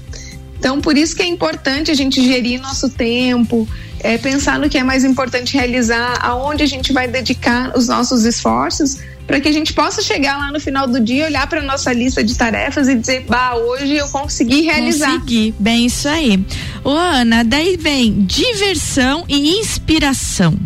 Então, 0.58 0.80
por 0.80 0.98
isso 0.98 1.14
que 1.14 1.22
é 1.22 1.28
importante 1.28 1.92
a 1.92 1.94
gente 1.94 2.24
gerir 2.24 2.62
nosso 2.62 2.90
tempo, 2.90 3.68
é, 4.00 4.18
pensar 4.18 4.58
no 4.58 4.70
que 4.70 4.78
é 4.78 4.84
mais 4.84 5.04
importante 5.04 5.54
realizar, 5.54 6.20
aonde 6.26 6.64
a 6.64 6.66
gente 6.66 6.94
vai 6.94 7.06
dedicar 7.06 7.78
os 7.78 7.90
nossos 7.90 8.24
esforços, 8.24 8.98
para 9.28 9.42
que 9.42 9.50
a 9.50 9.52
gente 9.52 9.74
possa 9.74 10.02
chegar 10.02 10.38
lá 10.38 10.54
no 10.54 10.60
final 10.60 10.88
do 10.88 11.02
dia, 11.02 11.26
olhar 11.26 11.48
para 11.48 11.62
nossa 11.62 11.92
lista 11.92 12.24
de 12.24 12.34
tarefas 12.34 12.88
e 12.88 12.96
dizer, 12.96 13.26
bah, 13.28 13.56
hoje 13.56 13.94
eu 13.94 14.08
consegui 14.08 14.62
realizar. 14.62 15.20
Consegui, 15.20 15.54
bem 15.60 15.88
isso 15.88 16.08
aí. 16.08 16.42
Ô, 16.82 16.92
Ana, 16.92 17.44
daí 17.44 17.76
vem 17.76 18.24
diversão 18.26 19.26
e 19.28 19.60
inspiração. 19.60 20.58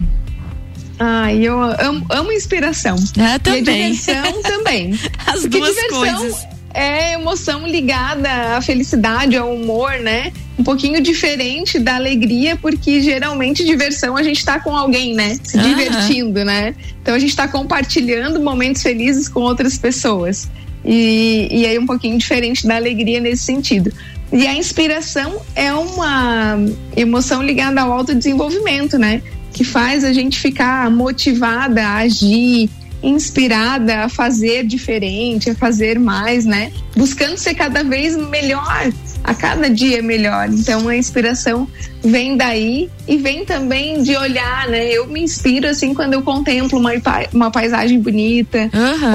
Ai, 0.99 1.47
eu 1.47 1.57
amo, 1.61 2.05
amo 2.09 2.31
inspiração. 2.31 2.97
Ah, 3.17 3.39
também. 3.39 3.63
E 3.63 3.87
a 3.87 3.91
diversão 3.91 4.41
também. 4.43 4.99
As 5.25 5.41
Porque 5.41 5.57
duas 5.57 5.73
diversão 5.73 6.19
coisas. 6.19 6.47
É 6.71 7.13
emoção 7.13 7.65
ligada 7.65 8.29
à 8.57 8.61
felicidade, 8.61 9.35
ao 9.35 9.51
humor, 9.55 9.93
né? 9.99 10.31
Um 10.57 10.63
pouquinho 10.63 11.01
diferente 11.01 11.79
da 11.79 11.95
alegria, 11.95 12.55
porque 12.57 13.01
geralmente 13.01 13.65
diversão 13.65 14.15
a 14.15 14.21
gente 14.21 14.45
tá 14.45 14.59
com 14.59 14.75
alguém, 14.75 15.15
né? 15.15 15.35
Se 15.41 15.57
divertindo, 15.57 16.45
né? 16.45 16.75
Então 17.01 17.15
a 17.15 17.19
gente 17.19 17.35
tá 17.35 17.47
compartilhando 17.47 18.39
momentos 18.39 18.83
felizes 18.83 19.27
com 19.27 19.39
outras 19.39 19.77
pessoas. 19.79 20.47
E, 20.85 21.47
e 21.49 21.65
aí 21.65 21.79
um 21.79 21.85
pouquinho 21.85 22.17
diferente 22.17 22.67
da 22.67 22.75
alegria 22.75 23.19
nesse 23.19 23.43
sentido. 23.43 23.91
E 24.31 24.45
a 24.45 24.53
inspiração 24.53 25.41
é 25.55 25.73
uma 25.73 26.55
emoção 26.95 27.41
ligada 27.41 27.81
ao 27.81 27.91
autodesenvolvimento, 27.91 28.97
né? 28.97 29.23
Que 29.59 29.65
faz 29.65 30.05
a 30.05 30.13
gente 30.13 30.39
ficar 30.39 30.89
motivada 30.89 31.85
a 31.85 31.97
agir, 31.97 32.69
inspirada 33.03 34.05
a 34.05 34.07
fazer 34.07 34.65
diferente, 34.65 35.49
a 35.49 35.55
fazer 35.55 35.99
mais, 35.99 36.45
né? 36.45 36.71
Buscando 36.95 37.37
ser 37.37 37.55
cada 37.55 37.83
vez 37.83 38.15
melhor, 38.15 38.89
a 39.21 39.33
cada 39.33 39.69
dia 39.69 40.01
melhor. 40.01 40.47
Então 40.47 40.87
a 40.87 40.95
inspiração 40.95 41.67
vem 42.01 42.37
daí 42.37 42.89
e 43.05 43.17
vem 43.17 43.43
também 43.43 44.01
de 44.01 44.15
olhar, 44.15 44.69
né? 44.69 44.93
Eu 44.93 45.07
me 45.07 45.21
inspiro 45.21 45.67
assim 45.67 45.93
quando 45.93 46.13
eu 46.13 46.21
contemplo 46.21 46.79
uma, 46.79 46.91
uma 47.33 47.51
paisagem 47.51 47.99
bonita, 47.99 48.69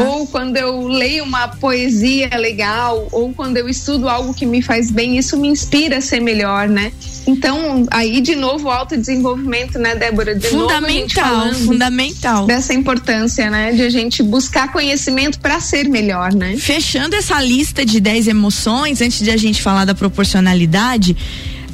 ou 0.06 0.26
quando 0.26 0.58
eu 0.58 0.86
leio 0.88 1.24
uma 1.24 1.48
poesia 1.48 2.28
legal, 2.36 3.08
ou 3.12 3.32
quando 3.32 3.56
eu 3.56 3.66
estudo 3.66 4.10
algo 4.10 4.34
que 4.34 4.44
me 4.44 4.60
faz 4.60 4.90
bem, 4.90 5.16
isso 5.16 5.38
me 5.38 5.48
inspira 5.48 5.96
a 5.96 6.00
ser 6.02 6.20
melhor, 6.20 6.68
né? 6.68 6.92
Então, 7.26 7.86
aí 7.90 8.20
de 8.20 8.34
novo 8.34 8.68
o 8.68 8.70
autodesenvolvimento, 8.70 9.78
né, 9.78 9.94
Débora? 9.94 10.34
De 10.34 10.50
novo, 10.50 10.68
Fundamental, 10.68 11.24
falando 11.24 11.54
fundamental. 11.66 12.46
Dessa 12.46 12.74
importância, 12.74 13.50
né, 13.50 13.72
de 13.72 13.82
a 13.82 13.90
gente 13.90 14.22
buscar 14.22 14.70
conhecimento 14.70 15.40
para 15.40 15.58
ser 15.60 15.88
melhor, 15.88 16.32
né? 16.34 16.56
Fechando 16.56 17.16
essa 17.16 17.40
lista 17.40 17.84
de 17.84 17.98
10 17.98 18.28
emoções, 18.28 19.00
antes 19.00 19.20
de 19.20 19.30
a 19.30 19.36
gente 19.36 19.62
falar 19.62 19.84
da 19.84 19.94
proporcionalidade, 19.94 21.16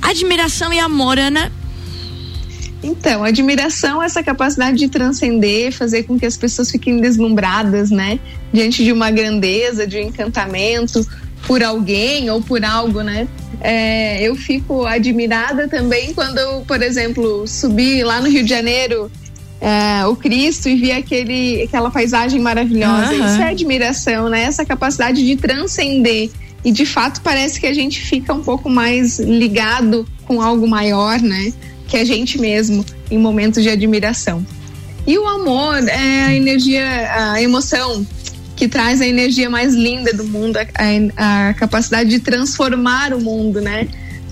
admiração 0.00 0.72
e 0.72 0.78
amor, 0.78 1.18
Ana. 1.18 1.50
Então, 2.82 3.24
admiração 3.24 4.02
é 4.02 4.06
essa 4.06 4.22
capacidade 4.22 4.78
de 4.78 4.88
transcender, 4.88 5.72
fazer 5.72 6.04
com 6.04 6.18
que 6.18 6.24
as 6.24 6.36
pessoas 6.36 6.70
fiquem 6.70 6.98
deslumbradas, 6.98 7.90
né? 7.90 8.18
Diante 8.52 8.82
de 8.82 8.92
uma 8.92 9.10
grandeza, 9.10 9.86
de 9.86 9.98
um 9.98 10.00
encantamento 10.00 11.06
por 11.46 11.62
alguém 11.62 12.30
ou 12.30 12.40
por 12.40 12.64
algo, 12.64 13.02
né? 13.02 13.28
É, 13.60 14.22
eu 14.22 14.34
fico 14.34 14.86
admirada 14.86 15.68
também 15.68 16.14
quando 16.14 16.38
eu, 16.38 16.62
por 16.66 16.82
exemplo, 16.82 17.46
subi 17.46 18.02
lá 18.02 18.20
no 18.20 18.28
Rio 18.28 18.42
de 18.42 18.48
Janeiro 18.48 19.10
é, 19.60 20.06
o 20.06 20.16
Cristo 20.16 20.68
e 20.68 20.74
vi 20.74 20.90
aquele, 20.90 21.62
aquela 21.62 21.90
paisagem 21.90 22.40
maravilhosa. 22.40 23.12
Aham. 23.12 23.26
Isso 23.26 23.42
é 23.42 23.50
admiração, 23.50 24.28
né? 24.28 24.42
Essa 24.42 24.64
capacidade 24.64 25.24
de 25.24 25.36
transcender. 25.36 26.30
E 26.64 26.72
de 26.72 26.86
fato 26.86 27.20
parece 27.20 27.60
que 27.60 27.66
a 27.66 27.74
gente 27.74 28.00
fica 28.00 28.32
um 28.32 28.42
pouco 28.42 28.68
mais 28.68 29.18
ligado 29.18 30.06
com 30.24 30.40
algo 30.40 30.66
maior, 30.66 31.20
né? 31.20 31.52
Que 31.86 31.98
a 31.98 32.04
gente 32.04 32.38
mesmo 32.38 32.84
em 33.10 33.18
momentos 33.18 33.62
de 33.62 33.68
admiração. 33.68 34.44
E 35.06 35.18
o 35.18 35.26
amor 35.26 35.76
é 35.88 36.24
a 36.24 36.34
energia, 36.34 36.84
a 37.32 37.42
emoção 37.42 38.06
que 38.60 38.68
traz 38.68 39.00
a 39.00 39.06
energia 39.06 39.48
mais 39.48 39.72
linda 39.74 40.12
do 40.12 40.22
mundo, 40.22 40.58
a, 40.58 40.66
a- 41.48 41.54
capacidade 41.54 42.10
de 42.10 42.20
transformar 42.20 43.14
o 43.14 43.18
mundo, 43.18 43.58
né? 43.58 43.88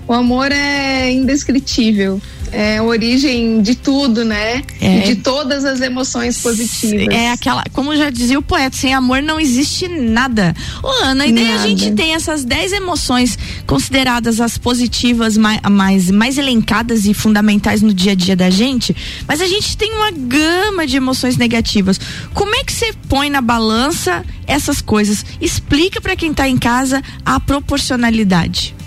O 0.07 0.13
amor 0.13 0.53
é 0.53 1.11
indescritível. 1.11 2.21
É 2.53 2.79
a 2.79 2.83
origem 2.83 3.61
de 3.63 3.75
tudo, 3.75 4.25
né? 4.25 4.63
É. 4.81 5.01
De 5.01 5.17
todas 5.17 5.65
as 5.65 5.81
emoções 5.81 6.41
positivas. 6.41 7.15
É 7.15 7.31
aquela, 7.31 7.65
como 7.73 7.97
já 7.97 8.11
dizia 8.11 8.39
o 8.39 8.43
poeta, 8.43 8.77
sem 8.77 8.95
amor 8.95 9.23
não 9.23 9.39
existe 9.39 9.89
nada. 9.89 10.55
Ô, 10.83 10.89
Ana, 11.05 11.27
e 11.27 11.33
daí 11.33 11.53
a 11.53 11.59
gente 11.59 11.91
tem 11.93 12.15
essas 12.15 12.45
10 12.45 12.73
emoções 12.73 13.39
consideradas 13.67 14.41
as 14.41 14.57
positivas 14.57 15.37
mais, 15.37 15.61
mais, 15.71 16.11
mais 16.11 16.39
elencadas 16.39 17.07
e 17.07 17.15
fundamentais 17.15 17.83
no 17.83 17.93
dia 17.93 18.13
a 18.13 18.15
dia 18.15 18.37
da 18.37 18.51
gente, 18.51 18.95
mas 19.27 19.41
a 19.41 19.47
gente 19.47 19.77
tem 19.77 19.93
uma 19.93 20.11
gama 20.11 20.87
de 20.87 20.97
emoções 20.97 21.37
negativas. 21.37 22.01
Como 22.35 22.55
é 22.55 22.65
que 22.65 22.73
você 22.73 22.93
põe 23.09 23.29
na 23.31 23.41
balança 23.41 24.25
essas 24.47 24.81
coisas? 24.81 25.25
Explica 25.41 26.01
pra 26.01 26.17
quem 26.17 26.33
tá 26.33 26.49
em 26.49 26.57
casa 26.57 27.03
a 27.25 27.39
proporcionalidade. 27.39 28.78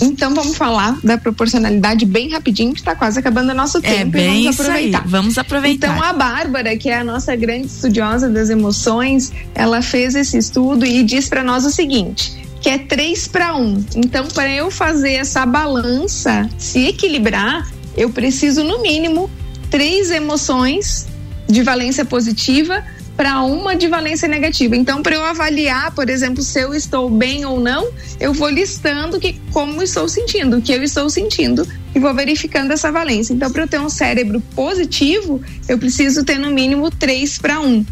Então 0.00 0.34
vamos 0.34 0.56
falar 0.56 0.98
da 1.02 1.18
proporcionalidade 1.18 2.04
bem 2.04 2.30
rapidinho, 2.30 2.72
que 2.72 2.80
está 2.80 2.94
quase 2.94 3.18
acabando 3.18 3.50
o 3.50 3.54
nosso 3.54 3.80
tempo. 3.80 3.96
É 3.96 4.04
bem 4.04 4.40
e 4.40 4.44
vamos 4.44 4.58
isso 4.58 4.62
aí. 4.62 4.68
aproveitar. 4.68 5.08
Vamos 5.08 5.38
aproveitar. 5.38 5.86
Então 5.88 6.02
a 6.02 6.12
Bárbara, 6.12 6.76
que 6.76 6.88
é 6.88 6.98
a 6.98 7.04
nossa 7.04 7.34
grande 7.34 7.66
estudiosa 7.66 8.28
das 8.28 8.50
emoções, 8.50 9.32
ela 9.54 9.82
fez 9.82 10.14
esse 10.14 10.38
estudo 10.38 10.84
e 10.84 11.02
diz 11.02 11.28
para 11.28 11.42
nós 11.42 11.64
o 11.64 11.70
seguinte: 11.70 12.36
que 12.60 12.68
é 12.68 12.78
3 12.78 13.28
para 13.28 13.56
1. 13.56 13.84
Então, 13.96 14.26
para 14.28 14.50
eu 14.50 14.70
fazer 14.70 15.12
essa 15.12 15.44
balança 15.46 16.48
se 16.58 16.86
equilibrar, 16.86 17.68
eu 17.96 18.10
preciso, 18.10 18.62
no 18.62 18.82
mínimo, 18.82 19.30
três 19.70 20.10
emoções 20.10 21.06
de 21.48 21.62
valência 21.62 22.04
positiva 22.04 22.84
para 23.18 23.42
uma 23.42 23.74
de 23.74 23.88
valência 23.88 24.28
negativa. 24.28 24.76
Então, 24.76 25.02
para 25.02 25.16
eu 25.16 25.24
avaliar, 25.24 25.90
por 25.90 26.08
exemplo, 26.08 26.40
se 26.40 26.60
eu 26.60 26.72
estou 26.72 27.10
bem 27.10 27.44
ou 27.44 27.58
não, 27.58 27.90
eu 28.20 28.32
vou 28.32 28.48
listando 28.48 29.18
que 29.18 29.40
como 29.50 29.82
estou 29.82 30.08
sentindo, 30.08 30.58
o 30.58 30.62
que 30.62 30.72
eu 30.72 30.84
estou 30.84 31.10
sentindo 31.10 31.66
e 31.92 31.98
vou 31.98 32.14
verificando 32.14 32.70
essa 32.70 32.92
valência. 32.92 33.34
Então, 33.34 33.50
para 33.50 33.64
eu 33.64 33.66
ter 33.66 33.80
um 33.80 33.88
cérebro 33.88 34.40
positivo, 34.54 35.42
eu 35.68 35.76
preciso 35.76 36.24
ter 36.24 36.38
no 36.38 36.52
mínimo 36.52 36.92
3 36.92 37.38
para 37.38 37.58
1. 37.58 37.84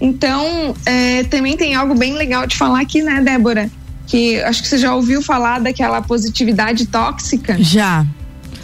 Então, 0.00 0.76
é, 0.86 1.24
também 1.24 1.56
tem 1.56 1.74
algo 1.74 1.96
bem 1.96 2.14
legal 2.14 2.46
de 2.46 2.56
falar 2.56 2.82
aqui, 2.82 3.02
né, 3.02 3.20
Débora? 3.20 3.68
Que 4.06 4.40
acho 4.42 4.62
que 4.62 4.68
você 4.68 4.78
já 4.78 4.94
ouviu 4.94 5.20
falar 5.20 5.58
daquela 5.58 6.00
positividade 6.00 6.86
tóxica. 6.86 7.56
Já. 7.58 8.06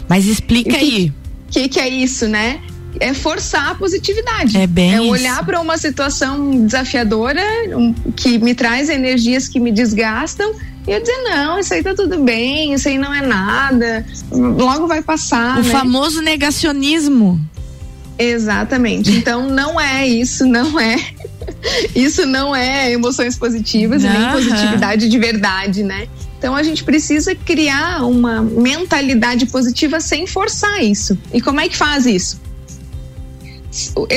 Mas 0.07 0.25
explica 0.27 0.77
aí. 0.77 1.13
O 1.49 1.51
que, 1.51 1.67
que 1.67 1.79
é 1.79 1.89
isso, 1.89 2.25
né? 2.25 2.61
É 2.99 3.13
forçar 3.13 3.71
a 3.71 3.75
positividade. 3.75 4.57
É 4.57 4.65
bem 4.65 4.93
É 4.93 5.01
olhar 5.01 5.45
para 5.45 5.59
uma 5.59 5.77
situação 5.77 6.65
desafiadora, 6.65 7.41
um, 7.75 7.93
que 8.15 8.37
me 8.39 8.55
traz 8.55 8.89
energias 8.89 9.47
que 9.47 9.59
me 9.59 9.71
desgastam, 9.71 10.53
e 10.87 10.91
eu 10.91 10.99
dizer, 10.99 11.17
não, 11.23 11.59
isso 11.59 11.73
aí 11.73 11.83
tá 11.83 11.93
tudo 11.93 12.19
bem, 12.19 12.73
isso 12.73 12.87
aí 12.87 12.97
não 12.97 13.13
é 13.13 13.21
nada, 13.21 14.05
logo 14.31 14.87
vai 14.87 15.01
passar. 15.01 15.59
o 15.59 15.63
né? 15.63 15.69
famoso 15.69 16.21
negacionismo. 16.21 17.39
Exatamente. 18.17 19.11
Então 19.11 19.47
não 19.49 19.79
é 19.79 20.07
isso, 20.07 20.45
não 20.45 20.79
é. 20.79 20.97
Isso 21.95 22.25
não 22.25 22.55
é 22.55 22.91
emoções 22.91 23.37
positivas 23.37 24.03
nem 24.03 24.31
positividade 24.31 25.09
de 25.09 25.19
verdade, 25.19 25.83
né? 25.83 26.07
Então 26.37 26.55
a 26.55 26.63
gente 26.63 26.83
precisa 26.83 27.35
criar 27.35 28.03
uma 28.05 28.41
mentalidade 28.41 29.45
positiva 29.45 29.99
sem 29.99 30.25
forçar 30.25 30.83
isso. 30.83 31.17
E 31.33 31.41
como 31.41 31.59
é 31.59 31.67
que 31.67 31.75
faz 31.75 32.05
isso? 32.05 32.39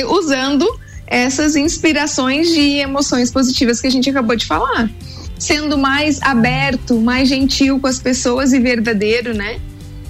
Usando 0.09 0.67
essas 1.07 1.55
inspirações 1.55 2.49
de 2.49 2.77
emoções 2.77 3.31
positivas 3.31 3.79
que 3.79 3.87
a 3.87 3.91
gente 3.91 4.09
acabou 4.09 4.35
de 4.35 4.45
falar. 4.45 4.89
Sendo 5.37 5.77
mais 5.77 6.21
aberto, 6.21 6.99
mais 6.99 7.27
gentil 7.27 7.79
com 7.79 7.87
as 7.87 7.99
pessoas 7.99 8.53
e 8.53 8.59
verdadeiro, 8.59 9.33
né? 9.33 9.59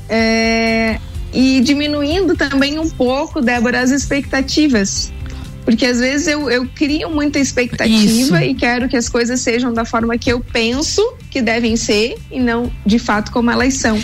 É, 0.08 1.00
e 1.34 1.60
diminuindo 1.62 2.36
também 2.36 2.78
um 2.78 2.90
pouco, 2.90 3.42
Débora, 3.42 3.82
as 3.82 3.90
expectativas. 3.90 5.12
Porque 5.64 5.86
às 5.86 6.00
vezes 6.00 6.28
eu, 6.28 6.50
eu 6.50 6.68
crio 6.76 7.10
muita 7.10 7.40
expectativa 7.40 7.96
Isso. 7.96 8.36
e 8.36 8.54
quero 8.54 8.90
que 8.90 8.98
as 8.98 9.08
coisas 9.08 9.40
sejam 9.42 9.74
da 9.74 9.86
forma 9.86 10.18
que 10.18 10.32
eu 10.32 10.40
penso 10.40 11.02
que 11.30 11.42
devem 11.42 11.76
ser 11.76 12.16
e 12.32 12.40
não 12.40 12.72
de 12.86 13.00
fato 13.00 13.32
como 13.32 13.50
elas 13.50 13.76
são. 13.76 14.02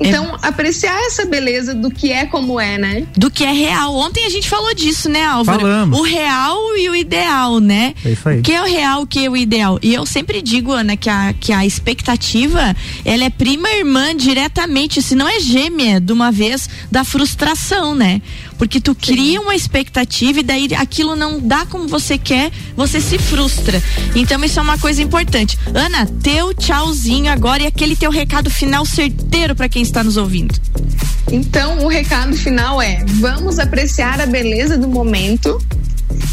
Então, 0.00 0.34
é. 0.42 0.48
apreciar 0.48 0.98
essa 1.06 1.26
beleza 1.26 1.74
do 1.74 1.90
que 1.90 2.10
é 2.10 2.24
como 2.24 2.58
é, 2.58 2.78
né? 2.78 3.06
Do 3.16 3.30
que 3.30 3.44
é 3.44 3.52
real. 3.52 3.94
Ontem 3.94 4.24
a 4.24 4.30
gente 4.30 4.48
falou 4.48 4.72
disso, 4.74 5.08
né, 5.08 5.24
Álvaro? 5.24 5.60
Falamos. 5.60 5.98
O 5.98 6.02
real 6.02 6.58
e 6.76 6.88
o 6.88 6.96
ideal, 6.96 7.60
né? 7.60 7.94
É 8.04 8.10
isso 8.12 8.28
aí. 8.28 8.40
O 8.40 8.42
que 8.42 8.52
é 8.52 8.62
o 8.62 8.64
real, 8.64 9.02
o 9.02 9.06
que 9.06 9.24
é 9.26 9.28
o 9.28 9.36
ideal? 9.36 9.78
E 9.82 9.92
eu 9.92 10.06
sempre 10.06 10.40
digo, 10.40 10.72
Ana, 10.72 10.96
que 10.96 11.10
a, 11.10 11.34
que 11.38 11.52
a 11.52 11.66
expectativa, 11.66 12.74
ela 13.04 13.24
é 13.24 13.30
prima 13.30 13.70
irmã 13.70 14.16
diretamente, 14.16 15.02
se 15.02 15.14
não 15.14 15.28
é 15.28 15.38
gêmea, 15.38 16.00
de 16.00 16.12
uma 16.12 16.32
vez, 16.32 16.68
da 16.90 17.04
frustração, 17.04 17.94
né? 17.94 18.22
Porque 18.60 18.78
tu 18.78 18.94
cria 18.94 19.40
uma 19.40 19.54
expectativa 19.54 20.40
e 20.40 20.42
daí 20.42 20.68
aquilo 20.74 21.16
não 21.16 21.40
dá 21.40 21.64
como 21.64 21.88
você 21.88 22.18
quer, 22.18 22.52
você 22.76 23.00
se 23.00 23.16
frustra. 23.16 23.82
Então 24.14 24.44
isso 24.44 24.58
é 24.58 24.62
uma 24.62 24.76
coisa 24.76 25.00
importante. 25.00 25.58
Ana, 25.72 26.04
teu 26.22 26.52
tchauzinho 26.52 27.32
agora 27.32 27.62
e 27.62 27.66
aquele 27.66 27.96
teu 27.96 28.10
recado 28.10 28.50
final 28.50 28.84
certeiro 28.84 29.56
para 29.56 29.66
quem 29.66 29.80
está 29.80 30.04
nos 30.04 30.18
ouvindo. 30.18 30.54
Então, 31.32 31.78
o 31.86 31.88
recado 31.88 32.36
final 32.36 32.82
é: 32.82 33.02
vamos 33.06 33.58
apreciar 33.58 34.20
a 34.20 34.26
beleza 34.26 34.76
do 34.76 34.88
momento 34.88 35.58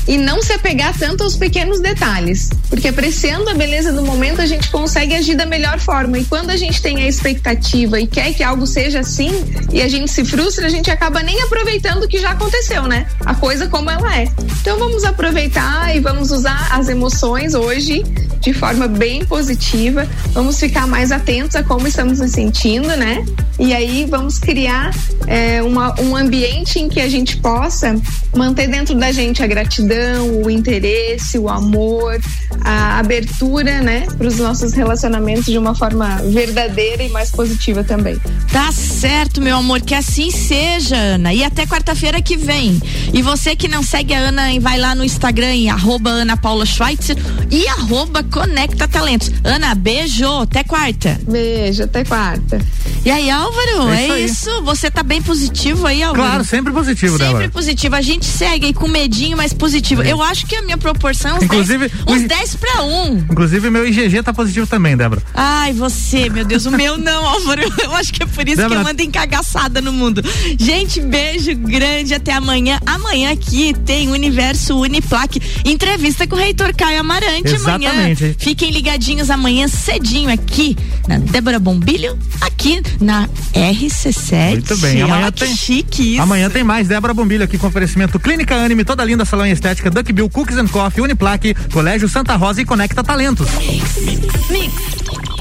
e 0.07 0.17
não 0.17 0.41
se 0.41 0.53
apegar 0.53 0.97
tanto 0.97 1.23
aos 1.23 1.35
pequenos 1.35 1.79
detalhes, 1.79 2.49
porque 2.69 2.87
apreciando 2.87 3.49
a 3.49 3.53
beleza 3.53 3.91
do 3.91 4.01
momento 4.03 4.41
a 4.41 4.45
gente 4.45 4.69
consegue 4.69 5.13
agir 5.13 5.35
da 5.35 5.45
melhor 5.45 5.79
forma. 5.79 6.17
E 6.17 6.25
quando 6.25 6.49
a 6.49 6.57
gente 6.57 6.81
tem 6.81 7.01
a 7.01 7.07
expectativa 7.07 7.99
e 7.99 8.07
quer 8.07 8.33
que 8.33 8.43
algo 8.43 8.65
seja 8.65 9.01
assim 9.01 9.31
e 9.71 9.81
a 9.81 9.87
gente 9.87 10.09
se 10.11 10.23
frustra, 10.23 10.67
a 10.67 10.69
gente 10.69 10.89
acaba 10.89 11.21
nem 11.21 11.41
aproveitando 11.41 12.03
o 12.03 12.07
que 12.07 12.19
já 12.19 12.31
aconteceu, 12.31 12.83
né? 12.83 13.07
A 13.25 13.35
coisa 13.35 13.67
como 13.67 13.89
ela 13.89 14.17
é. 14.17 14.27
Então 14.61 14.77
vamos 14.79 15.03
aproveitar 15.03 15.95
e 15.95 15.99
vamos 15.99 16.31
usar 16.31 16.69
as 16.71 16.87
emoções 16.87 17.53
hoje 17.53 18.03
de 18.47 18.53
forma 18.53 18.87
bem 18.87 19.25
positiva. 19.25 20.07
Vamos 20.31 20.57
ficar 20.57 20.87
mais 20.87 21.11
atentos 21.11 21.53
a 21.57 21.63
como 21.63 21.85
estamos 21.85 22.19
nos 22.19 22.31
sentindo, 22.31 22.87
né? 22.95 23.25
E 23.59 23.73
aí 23.73 24.05
vamos 24.09 24.39
criar 24.39 24.95
é, 25.27 25.61
uma, 25.61 25.93
um 25.99 26.15
ambiente 26.15 26.79
em 26.79 26.87
que 26.87 27.01
a 27.01 27.09
gente 27.09 27.35
possa 27.37 27.93
manter 28.33 28.69
dentro 28.69 28.95
da 28.95 29.11
gente 29.11 29.43
a 29.43 29.47
gratidão, 29.47 30.43
o 30.43 30.49
interesse, 30.49 31.37
o 31.37 31.49
amor, 31.49 32.17
a 32.63 32.99
abertura, 32.99 33.81
né, 33.81 34.05
para 34.17 34.27
os 34.27 34.37
nossos 34.37 34.73
relacionamentos 34.73 35.45
de 35.45 35.57
uma 35.57 35.75
forma 35.75 36.21
verdadeira 36.23 37.03
e 37.03 37.09
mais 37.09 37.31
positiva 37.31 37.83
também. 37.83 38.19
Tá 38.51 38.71
certo, 38.71 39.41
meu 39.41 39.57
amor, 39.57 39.81
que 39.81 39.93
assim 39.93 40.31
seja, 40.31 40.95
Ana. 40.95 41.33
E 41.33 41.43
até 41.43 41.65
quarta-feira 41.65 42.21
que 42.21 42.37
vem. 42.37 42.81
E 43.13 43.21
você 43.21 43.55
que 43.55 43.67
não 43.67 43.83
segue 43.83 44.13
a 44.13 44.19
Ana, 44.19 44.47
vai 44.59 44.77
lá 44.77 44.95
no 44.95 45.03
Instagram 45.03 45.53
em 45.53 45.69
arroba 45.69 46.09
Ana 46.09 46.37
Paula 46.37 46.65
Schweitzer 46.65 47.17
e 47.51 47.67
arroba 47.67 48.23
Conecta 48.23 48.87
Talentos. 48.87 49.31
Ana, 49.43 49.75
beijo, 49.75 50.27
até 50.41 50.63
quarta. 50.63 51.19
Beijo, 51.27 51.83
até 51.83 52.03
quarta. 52.03 52.59
E 53.05 53.11
aí, 53.11 53.29
Álvaro, 53.29 53.89
é, 53.89 54.07
é 54.09 54.19
isso, 54.21 54.49
isso, 54.49 54.61
Você 54.63 54.91
tá 54.91 55.01
bem 55.03 55.21
positivo 55.21 55.87
aí, 55.87 56.03
Álvaro? 56.03 56.27
Claro, 56.27 56.43
sempre 56.43 56.73
positivo, 56.73 57.13
Sempre 57.13 57.27
Débora. 57.27 57.49
positivo. 57.49 57.95
A 57.95 58.01
gente 58.01 58.25
segue 58.25 58.65
aí 58.65 58.73
com 58.73 58.87
medinho, 58.87 59.37
mas 59.37 59.53
positivo. 59.53 60.01
É. 60.03 60.11
Eu 60.11 60.21
acho 60.21 60.45
que 60.45 60.55
a 60.55 60.61
minha 60.61 60.77
proporção 60.77 61.37
é 61.37 61.43
Inclusive, 61.45 61.87
10, 61.89 62.03
uns 62.07 62.27
10 62.27 62.46
pra 62.55 62.83
1. 62.83 63.17
Inclusive, 63.31 63.69
meu 63.69 63.85
IgG 63.87 64.21
tá 64.23 64.33
positivo 64.33 64.67
também, 64.67 64.95
Débora. 64.95 65.21
Ai, 65.33 65.73
você, 65.73 66.29
meu 66.29 66.45
Deus, 66.45 66.65
o 66.65 66.71
meu 66.71 66.97
não, 66.97 67.25
Álvaro. 67.27 67.61
Eu 67.83 67.95
acho 67.95 68.13
que 68.13 68.23
é 68.23 68.25
por 68.25 68.47
isso 68.47 68.57
Débora... 68.57 68.81
que 68.81 68.85
eu 68.85 68.91
ando 68.91 69.01
encagaçada 69.01 69.81
no 69.81 69.91
mundo. 69.91 70.23
Gente, 70.59 71.01
beijo 71.01 71.55
grande, 71.55 72.13
até 72.13 72.33
amanhã. 72.33 72.79
Amanhã 72.85 73.31
aqui 73.31 73.73
tem 73.85 74.09
Universo 74.09 74.79
Uniplaque. 74.79 75.41
Entrevista 75.65 76.27
com 76.27 76.35
o 76.35 76.39
reitor 76.39 76.73
Caio 76.75 76.99
Amarante 76.99 77.53
Exatamente. 77.53 77.89
amanhã. 78.23 78.35
Fiquem 78.37 78.71
ligadinhos 78.71 79.29
amanhã 79.29 79.67
cedinho 79.67 80.29
aqui 80.29 80.77
na 81.07 81.17
Débora 81.17 81.59
Bombilho, 81.59 82.17
aqui 82.41 82.81
na 82.99 83.27
RC7. 83.53 84.51
Muito 84.51 84.77
bem, 84.77 85.01
amanhã 85.01 85.23
Olha 85.23 85.31
tem. 85.31 85.55
chique 85.55 86.13
isso. 86.13 86.21
Amanhã 86.21 86.49
tem 86.49 86.63
mais 86.63 86.87
Débora 86.87 87.13
Bombilho 87.13 87.43
aqui 87.43 87.57
com 87.57 87.67
oferecimento 87.67 88.19
Clínica 88.19 88.55
Anime, 88.55 88.83
toda 88.83 89.03
linda 89.03 89.25
salão 89.25 89.45
estética, 89.45 89.89
Duck 89.89 90.11
Bill 90.13 90.29
Cookies 90.29 90.57
and 90.57 90.67
Coffee, 90.67 91.01
Uniplaque, 91.03 91.53
Colégio 91.71 92.07
Santa 92.07 92.35
Rosa 92.37 92.61
e 92.61 92.65
Conecta 92.65 93.03
Talentos. 93.03 93.49
Mix. 93.55 94.49
Mix. 94.49 95.36